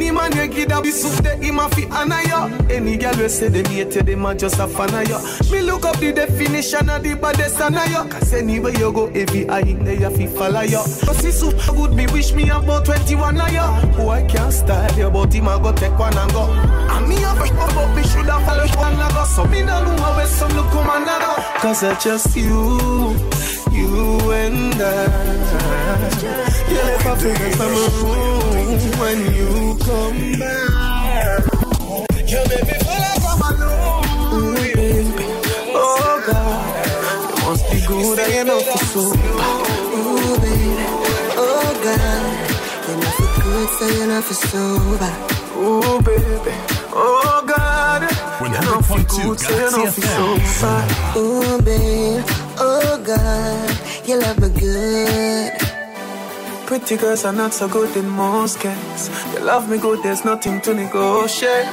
Any 0.00 0.12
man 0.12 0.32
you 0.34 0.48
give 0.48 0.70
that 0.70 0.82
be 0.82 0.92
soup, 0.92 1.22
the 1.22 1.36
him 1.36 1.58
a 1.58 1.68
fi 1.68 1.82
you. 1.84 2.74
Any 2.74 2.96
girl 2.96 3.12
we 3.18 3.28
say 3.28 3.48
them 3.48 3.66
hate 3.66 3.94
you, 3.94 4.00
them 4.00 4.24
a 4.24 4.34
just 4.34 4.58
a 4.58 4.66
fan 4.66 4.94
of 4.94 5.06
you. 5.06 5.52
Me 5.52 5.60
look 5.60 5.84
up 5.84 5.98
the 5.98 6.10
definition 6.10 6.88
of 6.88 7.02
the 7.02 7.14
baddest 7.16 7.60
you. 7.60 8.08
Cause 8.08 8.32
anywhere 8.32 8.72
you 8.72 8.90
go, 8.94 9.08
every 9.08 9.46
eye 9.50 9.60
in 9.60 9.84
there 9.84 10.00
you 10.00 10.08
fi 10.08 10.26
follow 10.26 10.62
you. 10.62 10.80
Pussy 11.04 11.30
soup 11.30 11.54
good, 11.76 11.92
me 11.92 12.06
wish 12.06 12.32
me 12.32 12.48
about 12.48 12.86
21 12.86 13.38
of 13.42 13.52
you. 13.52 13.60
Who 14.00 14.08
I 14.08 14.22
can't 14.24 14.50
style 14.50 14.98
you, 14.98 15.10
but 15.10 15.34
him 15.34 15.48
a 15.48 15.60
go 15.60 15.70
take 15.74 15.98
one 15.98 16.16
and 16.16 16.32
go. 16.32 16.48
And 16.48 17.06
me 17.06 17.16
a 17.22 17.36
fish 17.36 17.50
but 17.52 17.94
me 17.94 18.02
shoulda 18.02 18.40
follow 18.46 18.66
one 18.80 18.94
and 18.94 19.12
go. 19.12 19.24
So 19.24 19.44
me 19.44 19.60
no 19.60 19.84
know 19.84 20.12
where 20.16 20.24
some 20.24 20.56
look 20.56 20.70
come 20.70 20.88
and 20.88 21.04
go. 21.04 21.34
Cause 21.60 21.84
I 21.84 21.94
just 22.00 22.34
you, 22.34 22.48
you 23.70 24.32
and 24.32 24.80
I. 24.80 25.04
You 26.70 26.76
left 26.88 27.04
a 27.04 27.16
figure 27.16 27.50
from 27.50 27.68
a 27.68 27.88
room 28.00 28.39
when 29.00 29.18
you 29.34 29.76
come 29.84 30.18
back. 30.38 31.42
You 32.30 32.40
make 32.48 32.66
me 32.66 32.76
feel 32.78 33.00
like 33.06 33.24
I'm 33.30 33.42
alone, 33.50 34.54
baby. 34.54 35.24
Oh 35.74 36.22
God, 36.26 36.86
you 37.38 37.44
must 37.44 37.64
be 37.70 37.78
good 37.86 38.18
and 38.18 38.48
enough 38.48 38.64
for 38.64 38.84
so. 38.92 39.00
Ooh, 39.00 40.38
baby. 40.40 40.86
Oh, 41.36 41.80
God. 41.82 42.50
Not 42.90 43.14
for 43.14 43.30
good, 43.42 43.68
you're 43.96 44.06
not 44.06 44.24
for 44.24 44.34
sober. 44.34 45.12
Oh, 45.54 46.00
baby. 46.02 46.54
Oh, 46.92 47.44
God. 47.46 48.02
When 48.40 48.52
You're 48.52 48.82
for 48.82 49.02
good, 49.02 49.40
you're 49.48 49.70
not 49.70 49.94
for 49.94 50.00
sober. 50.00 51.18
Ooh, 51.18 51.62
babe. 51.62 52.24
Oh, 52.58 52.98
God. 53.04 54.08
You 54.08 54.16
love 54.20 54.38
me 54.40 54.48
good. 54.60 55.69
Pretty 56.70 56.96
girls 56.96 57.24
are 57.24 57.32
not 57.32 57.52
so 57.52 57.66
good 57.66 57.96
in 57.96 58.08
most 58.08 58.60
cases. 58.60 59.10
You 59.34 59.40
love 59.40 59.68
me 59.68 59.76
good, 59.76 60.04
there's 60.04 60.24
nothing 60.24 60.60
to 60.60 60.72
negotiate. 60.72 61.66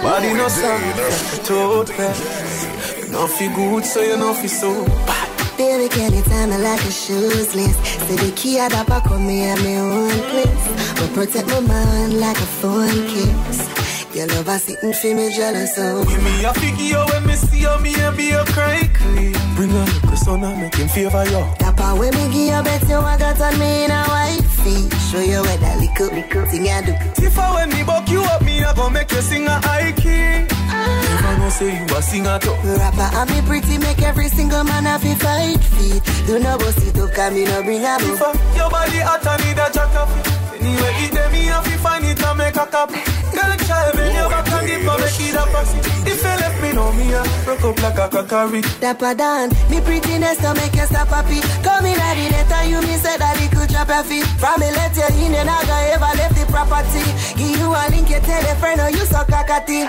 Body 0.00 0.32
no 0.34 0.46
sound 0.46 0.84
like 0.84 1.40
a 1.40 1.42
toad 1.42 1.88
bag. 1.88 3.10
know 3.10 3.26
feel 3.26 3.52
good, 3.56 3.84
so 3.84 4.02
you 4.02 4.16
know 4.16 4.32
feel 4.34 4.48
so 4.48 4.84
bad. 5.04 5.58
Baby, 5.58 5.88
can 5.88 6.14
you 6.14 6.22
tell 6.22 6.46
me 6.46 6.58
like 6.58 6.78
a 6.78 6.92
shoes 6.92 7.56
list? 7.56 7.84
Say 8.06 8.14
the 8.14 8.32
key 8.36 8.60
at 8.60 8.70
the 8.70 8.84
back 8.88 9.10
of 9.10 9.20
me 9.20 9.42
at 9.46 9.58
my 9.58 9.78
own 9.78 10.10
place. 10.30 10.94
But 11.00 11.12
protect 11.12 11.48
my 11.48 11.58
mind 11.58 12.20
like 12.20 12.36
a 12.36 12.46
phone 12.46 13.08
kiss. 13.08 13.75
Your 14.16 14.26
love 14.28 14.48
is 14.48 14.62
sitting 14.62 14.94
for 14.94 15.14
me 15.14 15.30
jealous 15.36 15.76
of. 15.76 16.08
Give 16.08 16.22
me 16.24 16.44
a 16.44 16.54
figure 16.54 17.04
when 17.12 17.26
me 17.26 17.34
see 17.34 17.60
you, 17.60 17.78
me 17.80 17.92
and 18.00 18.16
be 18.16 18.30
a 18.30 18.42
cry 18.46 18.88
clean. 18.94 19.36
Bring 19.56 19.70
a 19.70 19.84
little 19.84 20.16
son 20.16 20.42
and 20.42 20.58
make 20.62 20.74
him 20.74 20.88
favor 20.88 21.22
you. 21.24 21.44
That 21.60 21.76
part 21.76 21.98
when 21.98 22.14
me 22.14 22.24
give 22.32 22.48
you 22.48 22.62
bet 22.64 22.88
you 22.88 22.96
I 22.96 23.18
got 23.18 23.38
on 23.42 23.58
me 23.58 23.84
in 23.84 23.90
a 23.90 24.04
white 24.08 24.40
feet. 24.64 24.88
Show 25.12 25.20
you 25.20 25.42
where 25.42 25.58
that 25.58 25.76
little, 25.80 26.16
little 26.16 26.46
thing 26.46 26.66
I 26.66 26.80
do. 26.80 26.92
If 27.22 27.38
I 27.38 27.54
when 27.56 27.68
me 27.68 27.82
buck 27.84 28.08
you 28.08 28.22
up, 28.22 28.40
me 28.42 28.64
I 28.64 28.72
gon' 28.72 28.94
make 28.94 29.12
you 29.12 29.20
sing 29.20 29.46
a 29.46 29.60
high 29.60 29.92
key. 29.92 30.48
Never 30.48 31.38
know 31.38 31.50
say 31.50 31.76
you 31.76 31.84
a 31.84 32.00
singer 32.00 32.38
too. 32.38 32.56
Rapper 32.64 33.10
and 33.20 33.28
me 33.30 33.42
pretty 33.42 33.76
make 33.76 34.00
every 34.00 34.28
single 34.28 34.64
man 34.64 34.84
have 34.84 35.02
to 35.02 35.14
fight 35.16 35.60
feet. 35.62 36.00
Do 36.26 36.38
not 36.38 36.58
bust 36.60 36.80
it 36.80 36.96
up, 36.96 37.12
come 37.12 37.34
me 37.34 37.44
no 37.44 37.62
bring 37.62 37.84
a 37.84 37.96
If 38.00 38.18
book. 38.18 38.34
uh, 38.34 38.56
your 38.56 38.70
body 38.70 38.96
hot 38.96 39.26
and 39.26 39.44
need 39.44 39.58
a 39.60 39.68
jack 39.70 39.94
up. 39.94 40.35
Anyway, 40.56 41.04
it 41.04 41.12
dem 41.12 41.32
me 41.32 41.44
have 41.52 41.64
to 41.64 41.76
find 41.78 42.04
it 42.04 42.22
and 42.22 42.38
make 42.38 42.56
a 42.56 42.66
copy. 42.66 43.00
Girl, 43.36 43.52
try 43.68 43.92
bend 43.92 44.14
your 44.16 44.28
back 44.30 44.48
and 44.48 44.66
give 44.66 44.80
me 44.80 44.94
make 44.96 45.20
it 45.20 45.36
a 45.36 45.44
pass. 45.52 45.68
If 46.08 46.22
you 46.24 46.34
left 46.40 46.62
me, 46.62 46.72
know 46.72 46.92
me 46.96 47.12
a 47.12 47.22
broke 47.44 47.64
up 47.64 47.82
like 47.82 47.98
a 47.98 48.08
crockery. 48.08 48.62
Dapper 48.80 49.14
Dan, 49.14 49.50
me 49.68 49.80
prettiness 49.80 50.38
to 50.38 50.54
make 50.54 50.74
you 50.74 50.86
stop 50.88 51.08
happy. 51.08 51.40
Come 51.60 51.84
in 51.84 52.00
at 52.00 52.14
the 52.16 52.30
net 52.32 52.52
and 52.52 52.70
you 52.70 52.80
me 52.80 52.96
say 52.96 53.16
that 53.18 53.36
it 53.36 53.52
could 53.52 53.68
drop 53.68 53.88
your 53.88 54.04
feet. 54.04 54.24
From 54.40 54.60
me 54.60 54.70
let 54.72 54.96
you 54.96 55.26
in 55.26 55.34
and 55.34 55.50
I 55.50 55.60
go 55.68 55.76
ever 55.92 56.12
left 56.16 56.34
the 56.40 56.46
property. 56.48 57.04
Give 57.36 57.58
you 57.60 57.68
a 57.68 57.84
link, 57.92 58.08
you 58.08 58.20
tell 58.24 58.40
a 58.40 58.54
friend, 58.56 58.80
oh 58.80 58.88
you 58.88 59.04
so 59.04 59.24
cockatoo. 59.28 59.84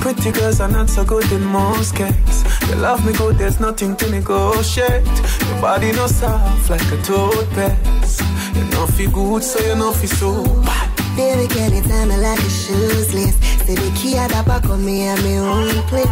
Pretty 0.00 0.30
girls 0.30 0.60
are 0.60 0.70
not 0.70 0.88
so 0.88 1.04
good 1.04 1.30
in 1.32 1.42
most 1.42 1.96
cases. 1.96 2.44
You 2.68 2.76
love 2.76 3.04
me 3.04 3.12
good, 3.14 3.36
there's 3.36 3.58
nothing 3.58 3.96
to 3.96 4.08
negotiate. 4.10 5.04
Your 5.48 5.60
body 5.60 5.90
no 5.92 6.06
soft 6.06 6.70
like 6.70 6.86
a 6.92 7.02
toothpaste. 7.02 8.27
You 8.58 8.64
know 8.64 8.86
feel 8.88 9.10
good, 9.12 9.44
so 9.44 9.60
you 9.64 9.76
know 9.76 9.92
feel 9.92 10.10
so 10.10 10.44
bad. 10.62 10.90
Baby, 11.16 11.46
can 11.46 11.72
you 11.74 11.82
tell 11.82 12.06
me 12.06 12.16
like 12.16 12.40
a 12.40 12.50
shoes 12.50 13.14
list? 13.14 13.40
Say 13.64 13.76
the 13.76 13.90
key 13.96 14.16
at 14.16 14.30
the 14.30 14.42
back 14.44 14.64
of 14.64 14.80
me 14.80 15.06
at 15.06 15.20
my 15.22 15.38
own 15.38 15.82
place. 15.86 16.06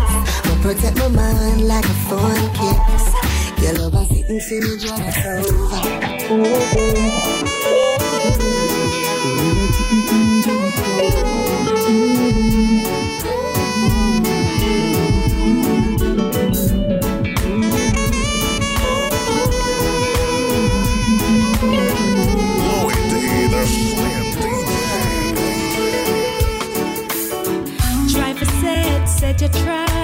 But 0.44 0.60
protect 0.62 0.96
my 0.98 1.08
mind 1.08 1.66
like 1.66 1.84
a 1.84 1.96
phone 2.06 2.48
kiss. 2.54 3.14
Your 3.62 3.74
love 3.74 3.94
is 3.94 4.08
sitting 4.08 4.40
for 4.40 4.60
me 4.62 4.78
jealous 4.78 5.16
Driver 6.28 7.52
said, 29.48 29.54
set 29.54 29.95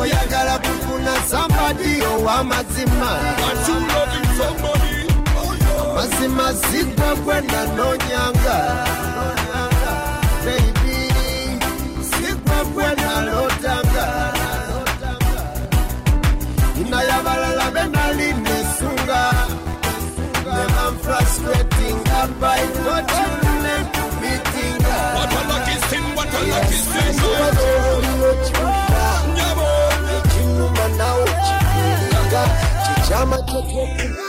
oyagala 0.00 0.58
kufuna 0.58 1.14
sambadi 1.30 1.92
ow'amazima 2.12 3.10
mazima 5.94 6.46
sigwe 6.54 7.10
gwe 7.24 7.40
nanonyanga 7.40 8.58
Baby, 10.44 10.98
sigwe 12.10 12.58
gwe 12.72 12.88
nalotanga 13.02 14.06
inayabalala 16.80 17.70
benali 17.70 18.32
nesunga 18.44 19.22
Never 20.48 20.78
I'm 20.88 20.96
frustrating 21.04 21.98
by 22.40 22.60
what 22.86 23.06
you 23.18 23.28
meant 23.62 23.88
to 23.94 24.04
be 24.20 24.32
thinking. 24.50 24.82
What 25.16 25.32
a 25.38 25.40
lucky 25.50 25.76
sin, 25.88 26.04
what 26.16 26.32
a 26.32 26.40
lucky 26.52 26.78
sin. 26.88 27.57
All 33.10 34.27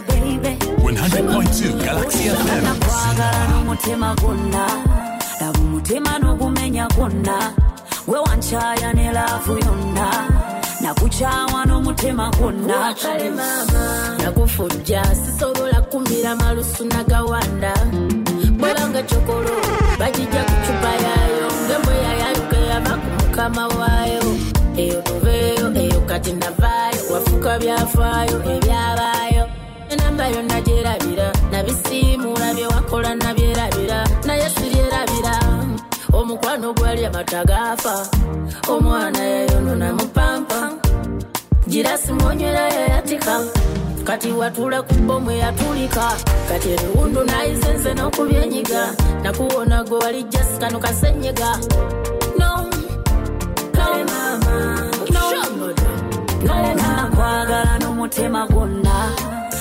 Another 0.00 0.38
baby. 0.40 0.56
100.2 0.80 1.84
Galaxy 1.84 2.24
FM. 2.28 2.62
nakwagala 2.64 3.48
n'omutima 3.50 4.14
gwonna 4.20 4.64
laba 5.40 5.58
omutima 5.60 6.18
n'ogumenya 6.18 6.86
gwonna 6.96 7.36
gwe 8.06 8.18
wankyaya 8.18 8.92
ne 8.94 9.12
laavu 9.12 9.52
yonna. 9.64 10.08
Nakukyawa 10.82 11.66
n'omutima 11.66 12.30
gwonna 12.38 12.94
kale 13.02 13.30
maama 13.30 14.16
nakufujja 14.22 15.02
sisobola 15.14 15.80
kumira 15.90 16.36
malusu 16.36 16.84
nagawanda 16.84 17.74
bwebanga 18.58 19.02
kyokolo 19.02 19.54
bagijja 19.98 20.42
ku 20.48 20.54
cupa 20.66 20.92
yaayo 21.04 21.48
ngembwe 21.66 21.94
yayayuka 22.06 22.56
yava 22.70 22.94
ku 23.02 23.08
mukama 23.20 23.68
waayo 23.68 24.22
eyo 24.76 25.02
tuveeyo 25.02 25.66
eyo 25.82 26.00
kati 26.08 26.32
navaayo 26.32 27.00
wafuka 27.12 27.58
byafaayo 27.58 28.36
ebyabaayo 28.54 29.39
enamba 30.20 30.36
yonna 30.36 30.60
gyerabira 30.60 31.32
nabisiimuula 31.50 32.54
bye 32.54 32.66
wakola 32.66 33.14
nabyerabira 33.14 34.04
naye 34.26 34.50
siryerabira 34.50 35.34
omukwano 36.12 36.74
gwali 36.74 37.06
amata 37.06 37.44
gaafa 37.44 38.06
omwana 38.68 39.18
yayonona 39.18 39.92
mupampa 39.92 40.72
girasi 41.68 42.12
mwonywera 42.12 42.60
yayatika 42.68 43.40
kati 44.04 44.32
watula 44.32 44.82
ku 44.82 44.94
bomu 44.94 45.30
yatulika 45.30 46.12
kati 46.48 46.68
ebiwundu 46.72 47.24
nayizenze 47.24 47.94
n'okubyenyiga 47.94 48.82
nakuwona 49.22 49.84
gwe 49.84 49.98
wali 49.98 50.22
jasikano 50.24 50.78
kasenyega 50.78 51.50
no 52.38 52.68
kale 53.72 54.04
mama 54.04 54.90
kale 56.46 56.74
nakwagala 56.74 57.78
n'omutima 57.78 58.46
gwonna 58.46 58.96